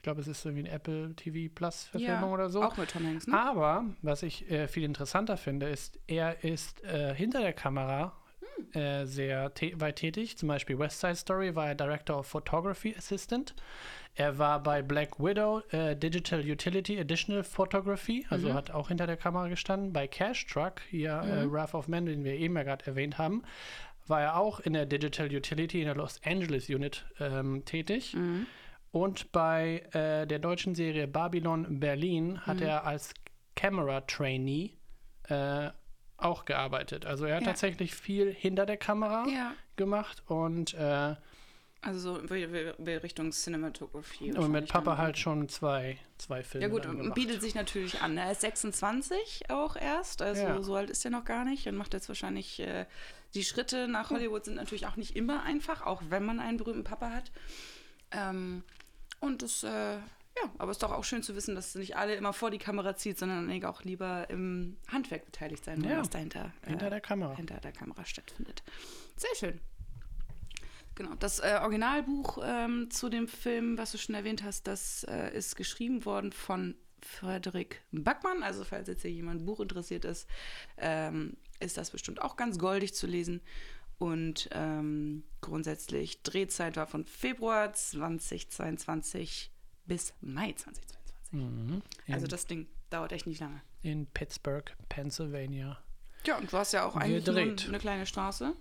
Ich 0.00 0.02
glaube, 0.02 0.22
es 0.22 0.28
ist 0.28 0.46
irgendwie 0.46 0.64
eine 0.66 0.74
Apple 0.74 1.14
TV 1.14 1.52
Plus 1.54 1.84
Verfilmung 1.84 2.32
oder 2.32 2.48
so. 2.48 2.62
Auch 2.62 2.78
mit 2.78 2.90
Tom 2.90 3.06
Hanks, 3.06 3.26
ne? 3.26 3.38
Aber 3.38 3.84
was 4.00 4.22
ich 4.22 4.50
äh, 4.50 4.66
viel 4.66 4.84
interessanter 4.84 5.36
finde, 5.36 5.68
ist, 5.68 5.98
er 6.06 6.42
ist 6.42 6.82
äh, 6.84 7.14
hinter 7.14 7.40
der 7.42 7.52
Kamera 7.52 8.16
Hm. 8.72 8.80
äh, 8.80 9.04
sehr 9.04 9.52
weit 9.74 9.96
tätig. 9.96 10.38
Zum 10.38 10.48
Beispiel 10.48 10.78
West 10.78 11.00
Side 11.00 11.16
Story 11.16 11.54
war 11.54 11.66
er 11.68 11.74
Director 11.74 12.18
of 12.18 12.26
Photography 12.28 12.94
Assistant. 12.96 13.54
Er 14.14 14.38
war 14.38 14.62
bei 14.62 14.80
Black 14.80 15.20
Widow 15.20 15.60
äh, 15.70 15.94
Digital 15.94 16.40
Utility 16.40 16.98
Additional 16.98 17.44
Photography, 17.44 18.26
also 18.30 18.48
Mhm. 18.48 18.54
hat 18.54 18.70
auch 18.70 18.88
hinter 18.88 19.06
der 19.06 19.18
Kamera 19.18 19.48
gestanden. 19.48 19.92
Bei 19.92 20.06
Cash 20.08 20.46
Truck, 20.46 20.80
hier 20.88 21.20
äh, 21.22 21.44
Mhm. 21.44 21.52
Wrath 21.52 21.74
of 21.74 21.88
Man, 21.88 22.06
den 22.06 22.24
wir 22.24 22.32
eben 22.32 22.56
ja 22.56 22.62
gerade 22.62 22.86
erwähnt 22.86 23.18
haben, 23.18 23.42
war 24.06 24.22
er 24.22 24.36
auch 24.38 24.60
in 24.60 24.72
der 24.72 24.86
Digital 24.86 25.26
Utility 25.26 25.80
in 25.80 25.84
der 25.86 25.94
Los 25.94 26.18
Angeles 26.24 26.70
Unit 26.70 27.04
ähm, 27.20 27.62
tätig. 27.66 28.14
Mhm. 28.14 28.46
Und 28.92 29.30
bei 29.32 29.80
äh, 29.92 30.26
der 30.26 30.38
deutschen 30.40 30.74
Serie 30.74 31.06
Babylon 31.06 31.78
Berlin 31.80 32.40
hat 32.46 32.56
Mhm. 32.58 32.62
er 32.66 32.86
als 32.86 33.12
Camera 33.54 34.00
Trainee 34.02 34.74
äh, 35.28 35.70
auch 36.16 36.44
gearbeitet. 36.44 37.06
Also 37.06 37.24
er 37.24 37.36
hat 37.36 37.42
Ja. 37.42 37.48
tatsächlich 37.48 37.94
viel 37.94 38.32
hinter 38.32 38.66
der 38.66 38.76
Kamera 38.76 39.26
Ja. 39.28 39.54
gemacht 39.76 40.22
und, 40.26 40.74
äh, 40.74 41.14
Also 41.82 41.98
so 41.98 42.14
Richtung 42.24 43.30
Cinematography. 43.32 44.32
und 44.32 44.50
mit 44.50 44.68
Papa 44.68 44.98
halt 44.98 45.16
schon 45.18 45.48
zwei, 45.48 45.96
zwei 46.18 46.42
Filme. 46.42 46.66
Ja 46.66 46.70
gut, 46.72 46.84
und 46.84 47.14
bietet 47.14 47.40
sich 47.40 47.54
natürlich 47.54 48.02
an. 48.02 48.14
ne? 48.14 48.22
Er 48.22 48.32
ist 48.32 48.40
26 48.42 49.44
auch 49.50 49.76
erst, 49.76 50.20
also 50.20 50.42
Ja. 50.42 50.62
so 50.62 50.74
alt 50.74 50.90
ist 50.90 51.04
er 51.06 51.10
noch 51.10 51.24
gar 51.24 51.44
nicht 51.44 51.66
und 51.68 51.76
macht 51.76 51.94
jetzt 51.94 52.08
wahrscheinlich 52.08 52.60
äh, 52.60 52.84
die 53.34 53.44
Schritte 53.44 53.86
nach 53.88 54.10
Hollywood 54.10 54.44
sind 54.44 54.56
natürlich 54.56 54.86
auch 54.88 54.96
nicht 54.96 55.16
immer 55.16 55.42
einfach, 55.44 55.86
auch 55.86 56.02
wenn 56.10 56.24
man 56.26 56.38
einen 56.40 56.58
berühmten 56.58 56.84
Papa 56.84 57.10
hat. 57.10 57.30
Ähm, 58.12 58.62
und 59.20 59.42
das, 59.42 59.62
äh, 59.62 59.68
ja, 59.96 60.50
aber 60.58 60.70
es 60.70 60.76
ist 60.76 60.82
doch 60.82 60.92
auch 60.92 61.04
schön 61.04 61.22
zu 61.22 61.34
wissen, 61.36 61.54
dass 61.54 61.74
nicht 61.74 61.96
alle 61.96 62.14
immer 62.14 62.32
vor 62.32 62.50
die 62.50 62.58
Kamera 62.58 62.96
zieht, 62.96 63.18
sondern 63.18 63.48
einige 63.48 63.68
auch 63.68 63.82
lieber 63.84 64.28
im 64.30 64.76
Handwerk 64.88 65.24
beteiligt 65.26 65.64
sein 65.64 65.82
wollen, 65.82 65.92
Ja, 65.92 66.00
was 66.00 66.10
dahinter 66.10 66.52
äh, 66.62 66.70
hinter 66.70 66.90
der 66.90 67.00
Kamera. 67.00 67.34
hinter 67.36 67.58
der 67.60 67.72
Kamera 67.72 68.04
stattfindet. 68.04 68.62
Sehr 69.16 69.34
schön. 69.36 69.60
Genau, 70.94 71.14
das 71.14 71.38
äh, 71.38 71.58
Originalbuch 71.62 72.38
ähm, 72.44 72.90
zu 72.90 73.08
dem 73.08 73.26
Film, 73.28 73.78
was 73.78 73.92
du 73.92 73.98
schon 73.98 74.14
erwähnt 74.14 74.42
hast, 74.42 74.66
das 74.66 75.04
äh, 75.04 75.34
ist 75.36 75.56
geschrieben 75.56 76.04
worden 76.04 76.32
von 76.32 76.74
Frederik 77.00 77.80
Backmann. 77.92 78.42
Also 78.42 78.64
falls 78.64 78.88
jetzt 78.88 79.02
hier 79.02 79.10
jemand 79.10 79.46
Buch 79.46 79.60
interessiert 79.60 80.04
ist, 80.04 80.28
ähm, 80.76 81.36
ist 81.58 81.76
das 81.78 81.90
bestimmt 81.90 82.20
auch 82.20 82.36
ganz 82.36 82.58
goldig 82.58 82.92
zu 82.94 83.06
lesen. 83.06 83.40
Und 84.00 84.48
ähm, 84.52 85.22
grundsätzlich 85.42 86.22
Drehzeit 86.22 86.76
war 86.76 86.86
von 86.86 87.04
Februar 87.04 87.72
2022 87.74 89.50
bis 89.86 90.14
Mai 90.20 90.52
2022. 90.52 91.32
Mhm. 91.32 91.82
Also 92.12 92.26
das 92.26 92.46
Ding 92.46 92.66
dauert 92.90 93.12
echt 93.12 93.26
nicht 93.26 93.40
lange. 93.40 93.60
in 93.82 94.06
Pittsburgh, 94.06 94.74
Pennsylvania. 94.88 95.78
Ja, 96.26 96.36
und 96.38 96.52
du 96.52 96.56
hast 96.58 96.72
ja 96.72 96.84
auch 96.84 96.96
eigentlich 96.96 97.24
Gedreht. 97.24 97.66
eine 97.68 97.78
kleine 97.78 98.04
Straße, 98.06 98.52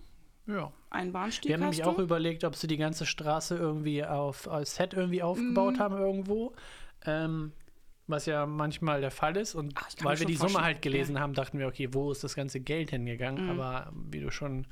Ja. 0.48 0.72
einen 0.92 1.12
Bahnstieg 1.12 1.50
Wir 1.50 1.56
haben 1.56 1.62
nämlich 1.62 1.82
du. 1.82 1.90
auch 1.90 2.00
überlegt, 2.00 2.44
ob 2.46 2.56
sie 2.56 2.68
die 2.68 2.78
ganze 2.78 3.06
Straße 3.06 3.58
irgendwie 3.58 4.06
auf 4.06 4.48
als 4.50 4.76
Set 4.76 4.94
irgendwie 4.94 5.22
aufgebaut 5.24 5.76
Mhm. 5.76 5.80
haben 5.80 5.98
irgendwo. 5.98 6.54
Ähm, 7.06 7.52
was 8.10 8.26
ja 8.26 8.46
manchmal 8.46 9.02
der 9.02 9.12
Fall 9.12 9.38
ist. 9.38 9.56
Und 9.56 9.74
Ach, 9.76 9.88
mir 10.00 10.04
weil 10.06 10.20
wir 10.20 10.26
die 10.26 10.36
Summe 10.36 10.62
halt 10.62 10.82
gelesen 10.82 11.20
haben, 11.20 11.34
dachten 11.34 11.60
wir, 11.60 11.68
okay, 11.68 11.90
wo 11.94 12.12
ist 12.12 12.24
das 12.24 12.36
ganze 12.36 12.60
Geld 12.60 12.90
hingegangen? 12.90 13.46
Mhm. 13.46 13.52
Aber 13.52 13.92
wie 14.10 14.20
du 14.20 14.32
schon 14.32 14.66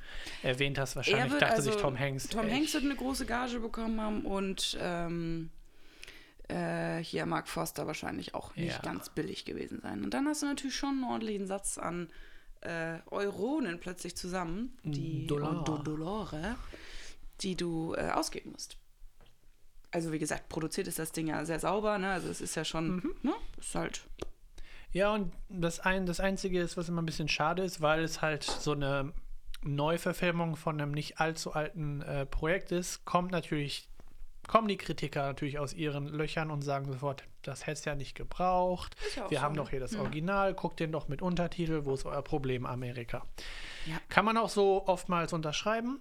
erwähnt 0.44 0.78
hast, 0.78 0.96
wahrscheinlich 0.96 1.34
dachte 1.40 1.56
also- 1.56 1.72
sich 1.72 1.80
Tom 1.80 1.98
Hanks. 1.98 2.28
Tom 2.28 2.46
ey, 2.46 2.52
Hanks 2.52 2.74
wird 2.74 2.84
eine 2.84 2.96
große 2.96 3.26
Gage 3.26 3.60
bekommen 3.60 4.02
haben 4.02 4.26
und 4.26 4.78
ähm, 4.82 5.50
äh, 6.48 6.98
hier 7.00 7.26
Mark 7.26 7.48
Forster 7.48 7.88
wahrscheinlich 7.88 8.34
auch 8.34 8.56
nicht 8.56 8.76
Ja. 8.76 8.80
ganz 8.82 9.10
billig 9.10 9.46
gewesen 9.46 9.80
sein. 9.82 10.04
Und 10.04 10.14
dann 10.14 10.28
hast 10.28 10.42
du 10.42 10.46
natürlich 10.48 10.76
schon 10.76 10.90
einen 10.90 11.04
ordentlichen 11.04 11.48
Satz 11.48 11.78
an 11.78 12.10
äh, 12.62 13.00
Euronen 13.12 13.80
plötzlich 13.80 14.16
zusammen, 14.16 14.78
die 14.84 15.28
Dollar. 15.28 15.64
Dolore, 15.84 16.56
die 17.42 17.56
du 17.56 17.94
äh, 17.96 18.10
ausgeben 18.10 18.52
musst. 18.52 18.78
Also 19.98 20.12
wie 20.12 20.20
gesagt, 20.20 20.48
produziert 20.48 20.86
ist 20.88 21.00
das 21.00 21.12
Ding 21.12 21.26
ja 21.26 21.44
sehr 21.44 21.60
sauber, 21.60 21.98
ne? 21.98 22.12
Also 22.12 22.30
es 22.30 22.40
ist 22.40 22.54
ja 22.54 22.64
schon, 22.64 22.98
Mhm. 22.98 23.16
ne? 23.24 23.34
Ist 23.60 23.74
halt. 23.74 24.02
Ja, 24.92 25.12
und 25.12 25.34
das, 25.50 25.80
ein, 25.80 26.06
das 26.06 26.20
Einzige 26.20 26.62
ist, 26.62 26.78
was 26.78 26.88
immer 26.88 27.02
ein 27.02 27.08
bisschen 27.08 27.28
schade 27.28 27.64
ist, 27.64 27.82
weil 27.82 28.04
es 28.04 28.22
halt 28.22 28.44
so 28.44 28.74
eine 28.74 29.12
Neuverfilmung 29.64 30.56
von 30.56 30.80
einem 30.80 30.92
nicht 30.92 31.20
allzu 31.20 31.54
alten 31.54 32.02
äh, 32.04 32.28
Projekt 32.28 32.72
ist, 32.72 33.06
kommt 33.06 33.32
natürlich, 33.32 33.90
kommen 34.48 34.68
die 34.68 34.78
Kritiker 34.78 35.24
natürlich 35.24 35.58
aus 35.58 35.74
ihren 35.74 36.06
Löchern 36.08 36.52
und 36.52 36.62
sagen 36.62 36.86
sofort, 36.86 37.24
das 37.42 37.62
hätte 37.66 37.80
es 37.80 37.86
ja 37.86 37.96
nicht 37.96 38.14
gebraucht. 38.14 38.96
Ja 39.16 39.28
Wir 39.32 39.40
so, 39.40 39.44
haben 39.44 39.54
ne? 39.56 39.62
doch 39.62 39.72
hier 39.72 39.80
das 39.80 39.94
Ja. 39.94 40.02
Original, 40.02 40.54
guckt 40.54 40.80
den 40.80 40.92
doch 40.92 41.08
mit 41.08 41.24
Untertitel, 41.24 41.86
wo 41.86 41.96
ist 41.96 42.06
euer 42.06 42.22
Problem, 42.22 42.68
Amerika? 42.68 43.26
Ja. 43.88 43.98
Kann 44.10 44.26
man 44.26 44.38
auch 44.38 44.50
so 44.50 44.86
oftmals 44.88 45.34
unterschreiben. 45.34 46.00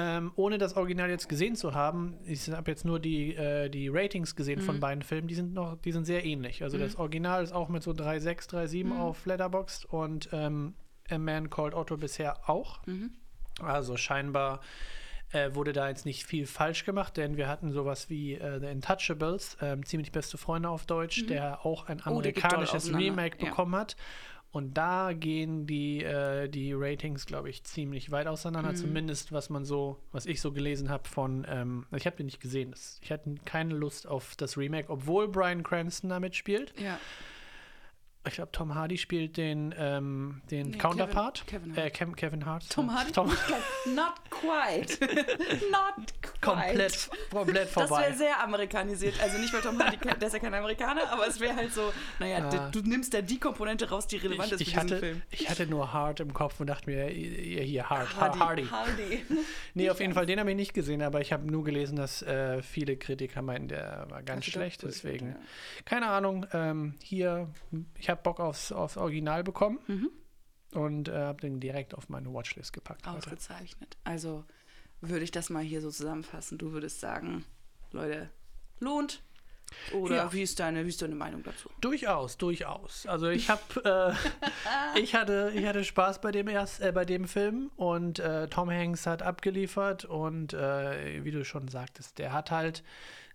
Ähm, 0.00 0.30
ohne 0.36 0.58
das 0.58 0.76
Original 0.76 1.10
jetzt 1.10 1.28
gesehen 1.28 1.56
zu 1.56 1.74
haben, 1.74 2.14
ich 2.24 2.48
habe 2.50 2.70
jetzt 2.70 2.84
nur 2.84 3.00
die, 3.00 3.34
äh, 3.34 3.68
die 3.68 3.88
Ratings 3.88 4.36
gesehen 4.36 4.60
Mhm. 4.60 4.64
von 4.64 4.78
beiden 4.80 5.02
Filmen, 5.02 5.26
die 5.26 5.34
sind 5.34 5.54
noch, 5.54 5.76
die 5.80 5.90
sind 5.90 6.04
sehr 6.04 6.24
ähnlich. 6.24 6.62
Also 6.62 6.78
das 6.78 6.94
Original 6.96 7.42
ist 7.42 7.52
auch 7.52 7.68
mit 7.68 7.82
so 7.82 7.90
3,6, 7.92 8.48
3,7 8.48 8.94
Mhm. 8.94 9.00
auf 9.00 9.26
Letterboxd 9.26 9.86
und 9.86 10.28
ähm, 10.32 10.74
A 11.10 11.18
Man 11.18 11.50
Called 11.50 11.74
Otto 11.74 11.96
bisher 11.96 12.48
auch. 12.48 12.86
Mhm. 12.86 13.10
Also 13.60 13.96
scheinbar 13.96 14.60
äh, 15.32 15.54
wurde 15.54 15.72
da 15.72 15.88
jetzt 15.88 16.06
nicht 16.06 16.24
viel 16.24 16.46
falsch 16.46 16.84
gemacht, 16.84 17.16
denn 17.16 17.36
wir 17.36 17.48
hatten 17.48 17.72
sowas 17.72 18.08
wie 18.08 18.34
äh, 18.34 18.60
The 18.60 18.66
Intouchables, 18.66 19.56
ähm, 19.60 19.84
ziemlich 19.84 20.12
beste 20.12 20.38
Freunde 20.38 20.68
auf 20.70 20.86
Deutsch, 20.86 21.26
der 21.26 21.66
auch 21.66 21.86
ein 21.88 22.00
Oh, 22.06 22.10
amerikanisches 22.10 22.84
auseinander, 22.84 23.06
Remake 23.06 23.38
ja. 23.42 23.50
bekommen 23.50 23.74
hat. 23.74 23.96
Und 24.50 24.78
da 24.78 25.12
gehen 25.12 25.66
die, 25.66 26.02
äh, 26.02 26.48
die 26.48 26.72
Ratings, 26.72 27.26
glaube 27.26 27.50
ich, 27.50 27.64
ziemlich 27.64 28.10
weit 28.10 28.26
auseinander. 28.26 28.72
Mhm. 28.72 28.76
Zumindest 28.76 29.30
was 29.30 29.50
man 29.50 29.64
so, 29.64 29.98
was 30.10 30.24
ich 30.24 30.40
so 30.40 30.52
gelesen 30.52 30.88
habe 30.88 31.06
von, 31.06 31.46
ähm, 31.48 31.86
ich 31.94 32.06
habe 32.06 32.16
den 32.16 32.26
nicht 32.26 32.40
gesehen. 32.40 32.70
Das, 32.70 32.98
ich 33.02 33.12
hatte 33.12 33.34
keine 33.44 33.74
Lust 33.74 34.06
auf 34.06 34.36
das 34.36 34.56
Remake, 34.56 34.90
obwohl 34.90 35.28
Brian 35.28 35.62
Cranston 35.62 36.10
da 36.10 36.18
mitspielt. 36.18 36.72
Ja. 36.80 36.98
Ich 38.28 38.34
glaube, 38.34 38.52
Tom 38.52 38.74
Hardy 38.74 38.96
spielt 38.98 39.36
den, 39.36 39.74
ähm, 39.76 40.40
den 40.50 40.70
Nee, 40.70 40.78
Counterpart. 40.78 41.44
Kevin- 41.46 41.74
Kevin 41.74 41.76
äh, 41.76 41.82
Hart. 41.84 41.94
Kev 41.94 42.12
Kevin 42.16 42.46
Hart. 42.46 42.70
Tom 42.70 42.94
Hardy? 42.94 43.12
Tom, 43.12 43.28
Not 43.94 44.14
quite. 44.30 44.98
Not 45.70 46.12
quite. 46.22 46.40
komplett, 46.40 47.10
komplett 47.30 47.64
Das 47.66 47.72
vorbei. 47.72 48.02
wäre 48.02 48.14
sehr 48.14 48.42
amerikanisiert. 48.42 49.20
Also 49.22 49.38
nicht, 49.38 49.52
weil 49.52 49.60
Tom 49.62 49.78
Hardy, 49.82 49.96
der 50.20 50.22
ist 50.28 50.32
ja 50.32 50.38
kein 50.38 50.54
Amerikaner, 50.54 51.10
aber 51.10 51.26
es 51.26 51.40
wäre 51.40 51.56
halt 51.56 51.72
so, 51.72 51.92
naja, 52.18 52.38
Ah. 52.48 52.70
du, 52.70 52.80
nimmst 52.80 53.12
ja 53.14 53.20
die 53.22 53.38
Komponente 53.40 53.88
raus, 53.90 54.06
die 54.06 54.16
relevant 54.16 54.52
ist 54.52 54.60
ich, 54.60 54.68
ich, 54.68 54.74
für 54.74 54.80
hatte, 54.80 54.98
Film. 54.98 55.22
ich 55.30 55.48
hatte 55.50 55.66
nur 55.66 55.92
Hart 55.92 56.20
im 56.20 56.32
Kopf 56.32 56.60
und 56.60 56.68
dachte 56.68 56.88
mir, 56.90 57.06
hier, 57.06 57.62
hier 57.62 57.90
Hart, 57.90 58.16
Hardy. 58.16 58.38
Hardy. 58.38 58.64
Hardy. 58.66 59.22
Nee, 59.74 59.90
auf 59.90 60.00
jeden 60.00 60.12
Fall, 60.14 60.26
den 60.26 60.38
habe 60.40 60.50
ich 60.50 60.56
nicht 60.56 60.74
gesehen, 60.74 61.02
aber 61.02 61.20
ich 61.20 61.32
habe 61.32 61.50
nur 61.50 61.64
gelesen, 61.64 61.96
dass 61.96 62.22
äh, 62.22 62.62
viele 62.62 62.96
Kritiker 62.96 63.42
meinen, 63.42 63.68
der 63.68 64.06
war 64.10 64.22
ganz 64.22 64.42
Also 64.46 64.50
schlecht. 64.52 64.82
da- 64.82 64.86
Deswegen, 64.88 65.28
ja. 65.30 65.36
keine 65.84 66.06
Ahnung, 66.08 66.46
ähm, 66.52 66.94
hier, 67.02 67.48
ich 67.96 68.08
habe 68.10 68.17
Bock 68.22 68.40
aufs, 68.40 68.72
aufs 68.72 68.96
Original 68.96 69.42
bekommen 69.44 69.78
Mhm. 69.86 70.10
und 70.72 71.08
äh, 71.08 71.12
habe 71.18 71.40
den 71.40 71.60
direkt 71.60 71.94
auf 71.94 72.08
meine 72.08 72.32
Watchlist 72.32 72.72
gepackt. 72.72 73.06
Heute. 73.06 73.16
Ausgezeichnet. 73.18 73.96
Also 74.04 74.44
würde 75.00 75.24
ich 75.24 75.30
das 75.30 75.50
mal 75.50 75.62
hier 75.62 75.80
so 75.80 75.90
zusammenfassen. 75.90 76.58
Du 76.58 76.72
würdest 76.72 77.00
sagen, 77.00 77.44
Leute, 77.92 78.30
lohnt. 78.80 79.22
Oder 79.92 80.16
Ja. 80.16 80.32
wie, 80.32 80.40
ist 80.42 80.58
deine, 80.60 80.84
wie 80.86 80.88
ist 80.88 81.02
deine 81.02 81.14
Meinung 81.14 81.42
dazu? 81.42 81.68
Durchaus, 81.82 82.38
durchaus. 82.38 83.04
Also 83.06 83.28
ich 83.28 83.50
habe, 83.50 84.16
äh, 84.96 84.98
ich 85.00 85.14
hatte, 85.14 85.52
ich 85.54 85.66
hatte 85.66 85.84
Spaß 85.84 86.22
bei 86.22 86.32
dem 86.32 86.48
erst, 86.48 86.80
äh, 86.80 86.90
bei 86.90 87.04
dem 87.04 87.28
Film 87.28 87.70
und 87.76 88.18
äh, 88.18 88.48
Tom 88.48 88.70
Hanks 88.70 89.06
hat 89.06 89.22
abgeliefert 89.22 90.06
und 90.06 90.54
äh, 90.54 91.22
wie 91.22 91.30
du 91.32 91.44
schon 91.44 91.68
sagtest, 91.68 92.18
der 92.18 92.32
hat 92.32 92.50
halt 92.50 92.82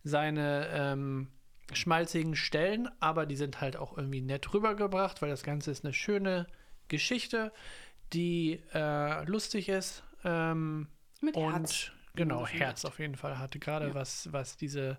seine 0.03 0.67
ähm, 0.73 1.27
schmalzigen 1.71 2.35
Stellen, 2.35 2.89
aber 2.99 3.25
die 3.25 3.35
sind 3.35 3.61
halt 3.61 3.77
auch 3.77 3.97
irgendwie 3.97 4.21
nett 4.21 4.53
rübergebracht, 4.53 5.21
weil 5.21 5.29
das 5.29 5.43
Ganze 5.43 5.71
ist 5.71 5.83
eine 5.85 5.93
schöne 5.93 6.47
Geschichte, 6.89 7.51
die 8.11 8.61
äh, 8.73 9.23
lustig 9.25 9.69
ist. 9.69 10.03
Ähm, 10.23 10.87
Mit 11.21 11.35
und 11.35 11.53
Herz. 11.53 11.91
genau, 12.15 12.45
Herz 12.45 12.85
auf 12.85 12.99
jeden 12.99 13.15
Fall 13.15 13.39
hatte. 13.39 13.59
Gerade 13.59 13.87
Ja. 13.89 13.93
was, 13.93 14.31
was 14.31 14.57
diese, 14.57 14.97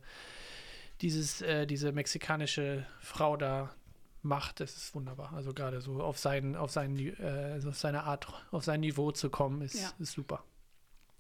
dieses, 1.01 1.43
äh, 1.43 1.67
diese 1.67 1.93
mexikanische 1.93 2.87
Frau 3.01 3.37
da 3.37 3.75
macht, 4.23 4.61
das 4.61 4.77
ist 4.77 4.95
wunderbar. 4.95 5.33
Also 5.35 5.53
gerade 5.53 5.81
so 5.83 6.03
auf 6.03 6.19
seinen, 6.19 6.57
auf 6.57 6.71
seinen, 6.71 6.97
äh, 6.99 7.61
so 7.61 7.69
auf 7.69 7.79
seine 7.79 8.05
Art, 8.05 8.27
auf 8.51 8.65
sein 8.65 8.81
Niveau 8.81 9.13
zu 9.13 9.29
kommen, 9.29 9.61
ist, 9.61 9.75
Ja. 9.75 9.93
ist 9.99 10.13
super. 10.13 10.43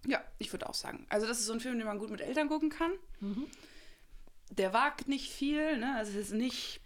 Ja, 0.06 0.22
ich 0.38 0.52
würde 0.52 0.68
auch 0.68 0.74
sagen. 0.74 1.06
Also 1.10 1.26
das 1.26 1.38
ist 1.38 1.46
so 1.46 1.52
ein 1.52 1.60
Film, 1.60 1.78
den 1.78 1.86
man 1.86 1.98
gut 1.98 2.10
mit 2.10 2.20
Eltern 2.22 2.48
gucken 2.48 2.70
kann. 2.70 2.92
Mhm. 3.20 3.46
Der 4.56 4.72
wagt 4.72 5.08
nicht 5.08 5.30
viel, 5.30 5.78
ne? 5.78 5.94
Also 5.96 6.12
es 6.18 6.26
ist 6.28 6.32
nicht 6.34 6.80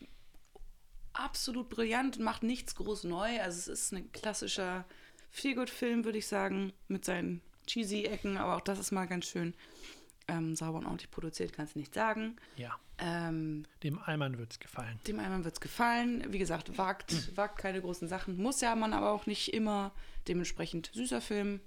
absolut 1.13 1.69
brillant 1.69 2.17
und 2.19 2.25
macht 2.25 2.43
nichts 2.43 2.75
groß 2.77 3.05
neu. 3.05 3.41
Also 3.41 3.59
es 3.59 3.69
ist 3.69 3.93
ein 3.93 4.11
klassischer 4.13 4.85
Feelgood-Film, 5.31 6.05
würde 6.05 6.19
ich 6.19 6.27
sagen, 6.27 6.73
mit 6.87 7.05
seinen 7.05 7.43
cheesy 7.67 8.05
Ecken, 8.05 8.37
aber 8.37 8.57
auch 8.57 8.61
das 8.63 8.79
ist 8.79 8.93
mal 8.93 9.07
ganz 9.07 9.27
schön 9.27 9.55
ähm, 10.29 10.55
sauber 10.57 10.79
und 10.79 10.87
ordentlich 10.87 11.11
produziert, 11.11 11.53
kannst 11.53 11.75
du 11.75 11.79
nicht 11.79 11.93
sagen. 11.95 12.37
Ja. 12.57 12.79
Ähm, 12.99 13.65
Dem 13.83 13.99
Allmann 13.99 14.39
wird 14.39 14.53
es 14.53 14.59
gefallen. 14.61 14.99
dem 15.07 15.21
einen 15.21 15.45
wird 15.45 15.55
es 15.55 15.61
gefallen. 15.61 16.25
Wie 16.33 16.39
gesagt, 16.39 16.79
wagt, 16.79 17.37
wagt 17.37 17.59
keine 17.59 17.81
großen 17.81 18.09
Sachen. 18.09 18.37
Muss 18.37 18.61
ja 18.61 18.75
man 18.75 18.93
aber 18.93 19.13
auch 19.13 19.27
nicht 19.27 19.55
immer. 19.55 19.93
Dementsprechend 20.27 20.91
süßer 20.93 21.21
Film. 21.21 21.61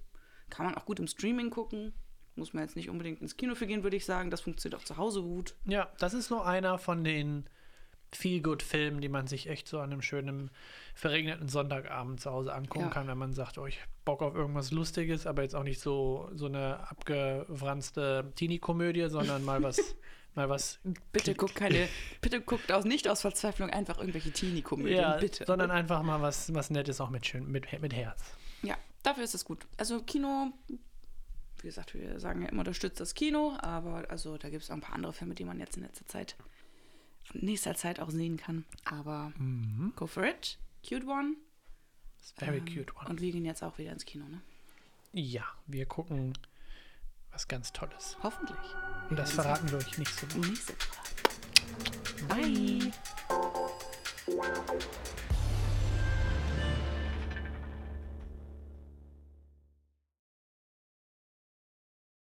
Kann 0.50 0.66
man 0.66 0.76
auch 0.76 0.86
gut 0.86 1.00
im 1.00 1.08
Streaming 1.08 1.50
gucken. 1.50 1.94
Muss 2.36 2.54
man 2.54 2.64
jetzt 2.64 2.76
nicht 2.76 2.90
unbedingt 2.90 3.22
ins 3.22 3.36
Kino 3.38 3.56
für 3.56 3.68
gehen, 3.68 3.84
würde 3.84 3.98
ich 3.98 4.06
sagen. 4.06 4.32
Das 4.32 4.42
funktioniert 4.42 4.80
auch 4.82 4.86
zu 4.86 4.98
Hause 4.98 5.22
gut. 5.22 5.56
Ja, 5.66 5.90
das 6.00 6.14
ist 6.14 6.30
nur 6.30 6.46
einer 6.48 6.78
von 6.78 7.04
den 7.04 7.46
Feel-Good-Filmen, 8.14 9.00
die 9.02 9.10
man 9.10 9.28
sich 9.28 9.48
echt 9.48 9.68
so 9.68 9.80
an 9.80 9.92
einem 9.92 10.02
schönen 10.02 10.52
verregneten 10.96 11.48
Sonntagabend 11.48 12.20
zu 12.20 12.32
Hause 12.32 12.54
angucken 12.54 12.86
Ja. 12.86 12.90
kann, 12.92 13.08
wenn 13.08 13.18
man 13.18 13.34
sagt, 13.34 13.58
oh, 13.58 13.66
ich 13.66 13.80
hab 13.82 13.88
Bock 14.06 14.22
auf 14.22 14.36
irgendwas 14.36 14.72
Lustiges, 14.72 15.26
aber 15.28 15.44
jetzt 15.44 15.56
auch 15.56 15.64
nicht 15.64 15.80
so, 15.80 16.30
so 16.34 16.46
eine 16.48 16.90
abgefranste 16.90 18.32
Teenie-Komödie, 18.36 19.08
sondern 19.10 19.44
mal 19.46 19.64
was, 19.64 19.78
mal 20.36 20.50
was. 20.50 20.80
Bitte 21.12 21.36
guckt 21.36 21.56
keine, 21.56 21.88
bitte 22.22 22.42
guckt 22.42 22.72
aus, 22.72 22.84
nicht 22.86 23.08
aus 23.08 23.22
Verzweiflung 23.22 23.70
einfach 23.70 23.98
irgendwelche 24.00 24.32
Teenie-Komödien, 24.32 24.98
Ja, 25.00 25.18
bitte. 25.18 25.46
sondern 25.46 25.72
einfach 25.72 26.02
mal 26.04 26.22
was, 26.22 26.54
was 26.54 26.70
Nettes 26.70 27.00
auch 27.02 27.10
mit, 27.10 27.26
schön, 27.26 27.50
mit, 27.50 27.82
mit 27.82 27.94
Herz. 27.94 28.22
Ja, 28.62 28.76
dafür 29.04 29.24
ist 29.24 29.36
es 29.36 29.46
gut. 29.46 29.66
Also 29.78 30.02
Kino, 30.02 30.52
wie 31.62 31.68
gesagt, 31.68 31.94
wir 31.94 32.20
sagen 32.20 32.42
ja 32.42 32.50
immer, 32.50 32.60
unterstützt 32.60 33.00
das 33.00 33.14
Kino, 33.14 33.56
aber 33.62 34.10
also 34.10 34.38
da 34.38 34.50
gibt 34.50 34.64
es 34.64 34.70
auch 34.70 34.76
ein 34.76 34.82
paar 34.82 34.96
andere 34.96 35.14
Filme, 35.14 35.36
die 35.36 35.44
man 35.44 35.60
jetzt 35.60 35.78
in 35.78 35.84
letzter 35.84 36.06
Zeit, 36.08 36.36
in 37.34 37.46
nächster 37.46 37.76
Zeit 37.76 38.00
auch 38.00 38.10
sehen 38.10 38.38
kann. 38.38 38.66
Aber 38.86 39.32
go 39.96 40.08
for 40.08 40.24
it. 40.24 40.58
Cute 40.88 41.06
one. 41.06 41.36
Very 42.36 42.58
Ähm, 42.58 42.66
cute 42.66 42.96
one. 42.96 43.10
Und 43.10 43.22
wir 43.22 43.32
gehen 43.32 43.46
jetzt 43.46 43.64
auch 43.64 43.78
wieder 43.78 43.92
ins 43.92 44.06
Kino, 44.06 44.26
ne? 44.28 44.42
Ja, 45.14 45.44
wir 45.68 45.86
gucken 45.86 46.38
was 47.32 47.48
ganz 47.48 47.72
Tolles. 47.74 48.18
Hoffentlich. 48.24 48.58
Und 49.10 49.18
das 49.18 49.32
verraten 49.32 49.70
wir 49.72 49.78
euch 49.78 49.98
nicht 49.98 50.14
so. 50.14 50.26
Nächste 50.38 50.74
Woche. 50.74 51.12
Bye. 52.28 52.92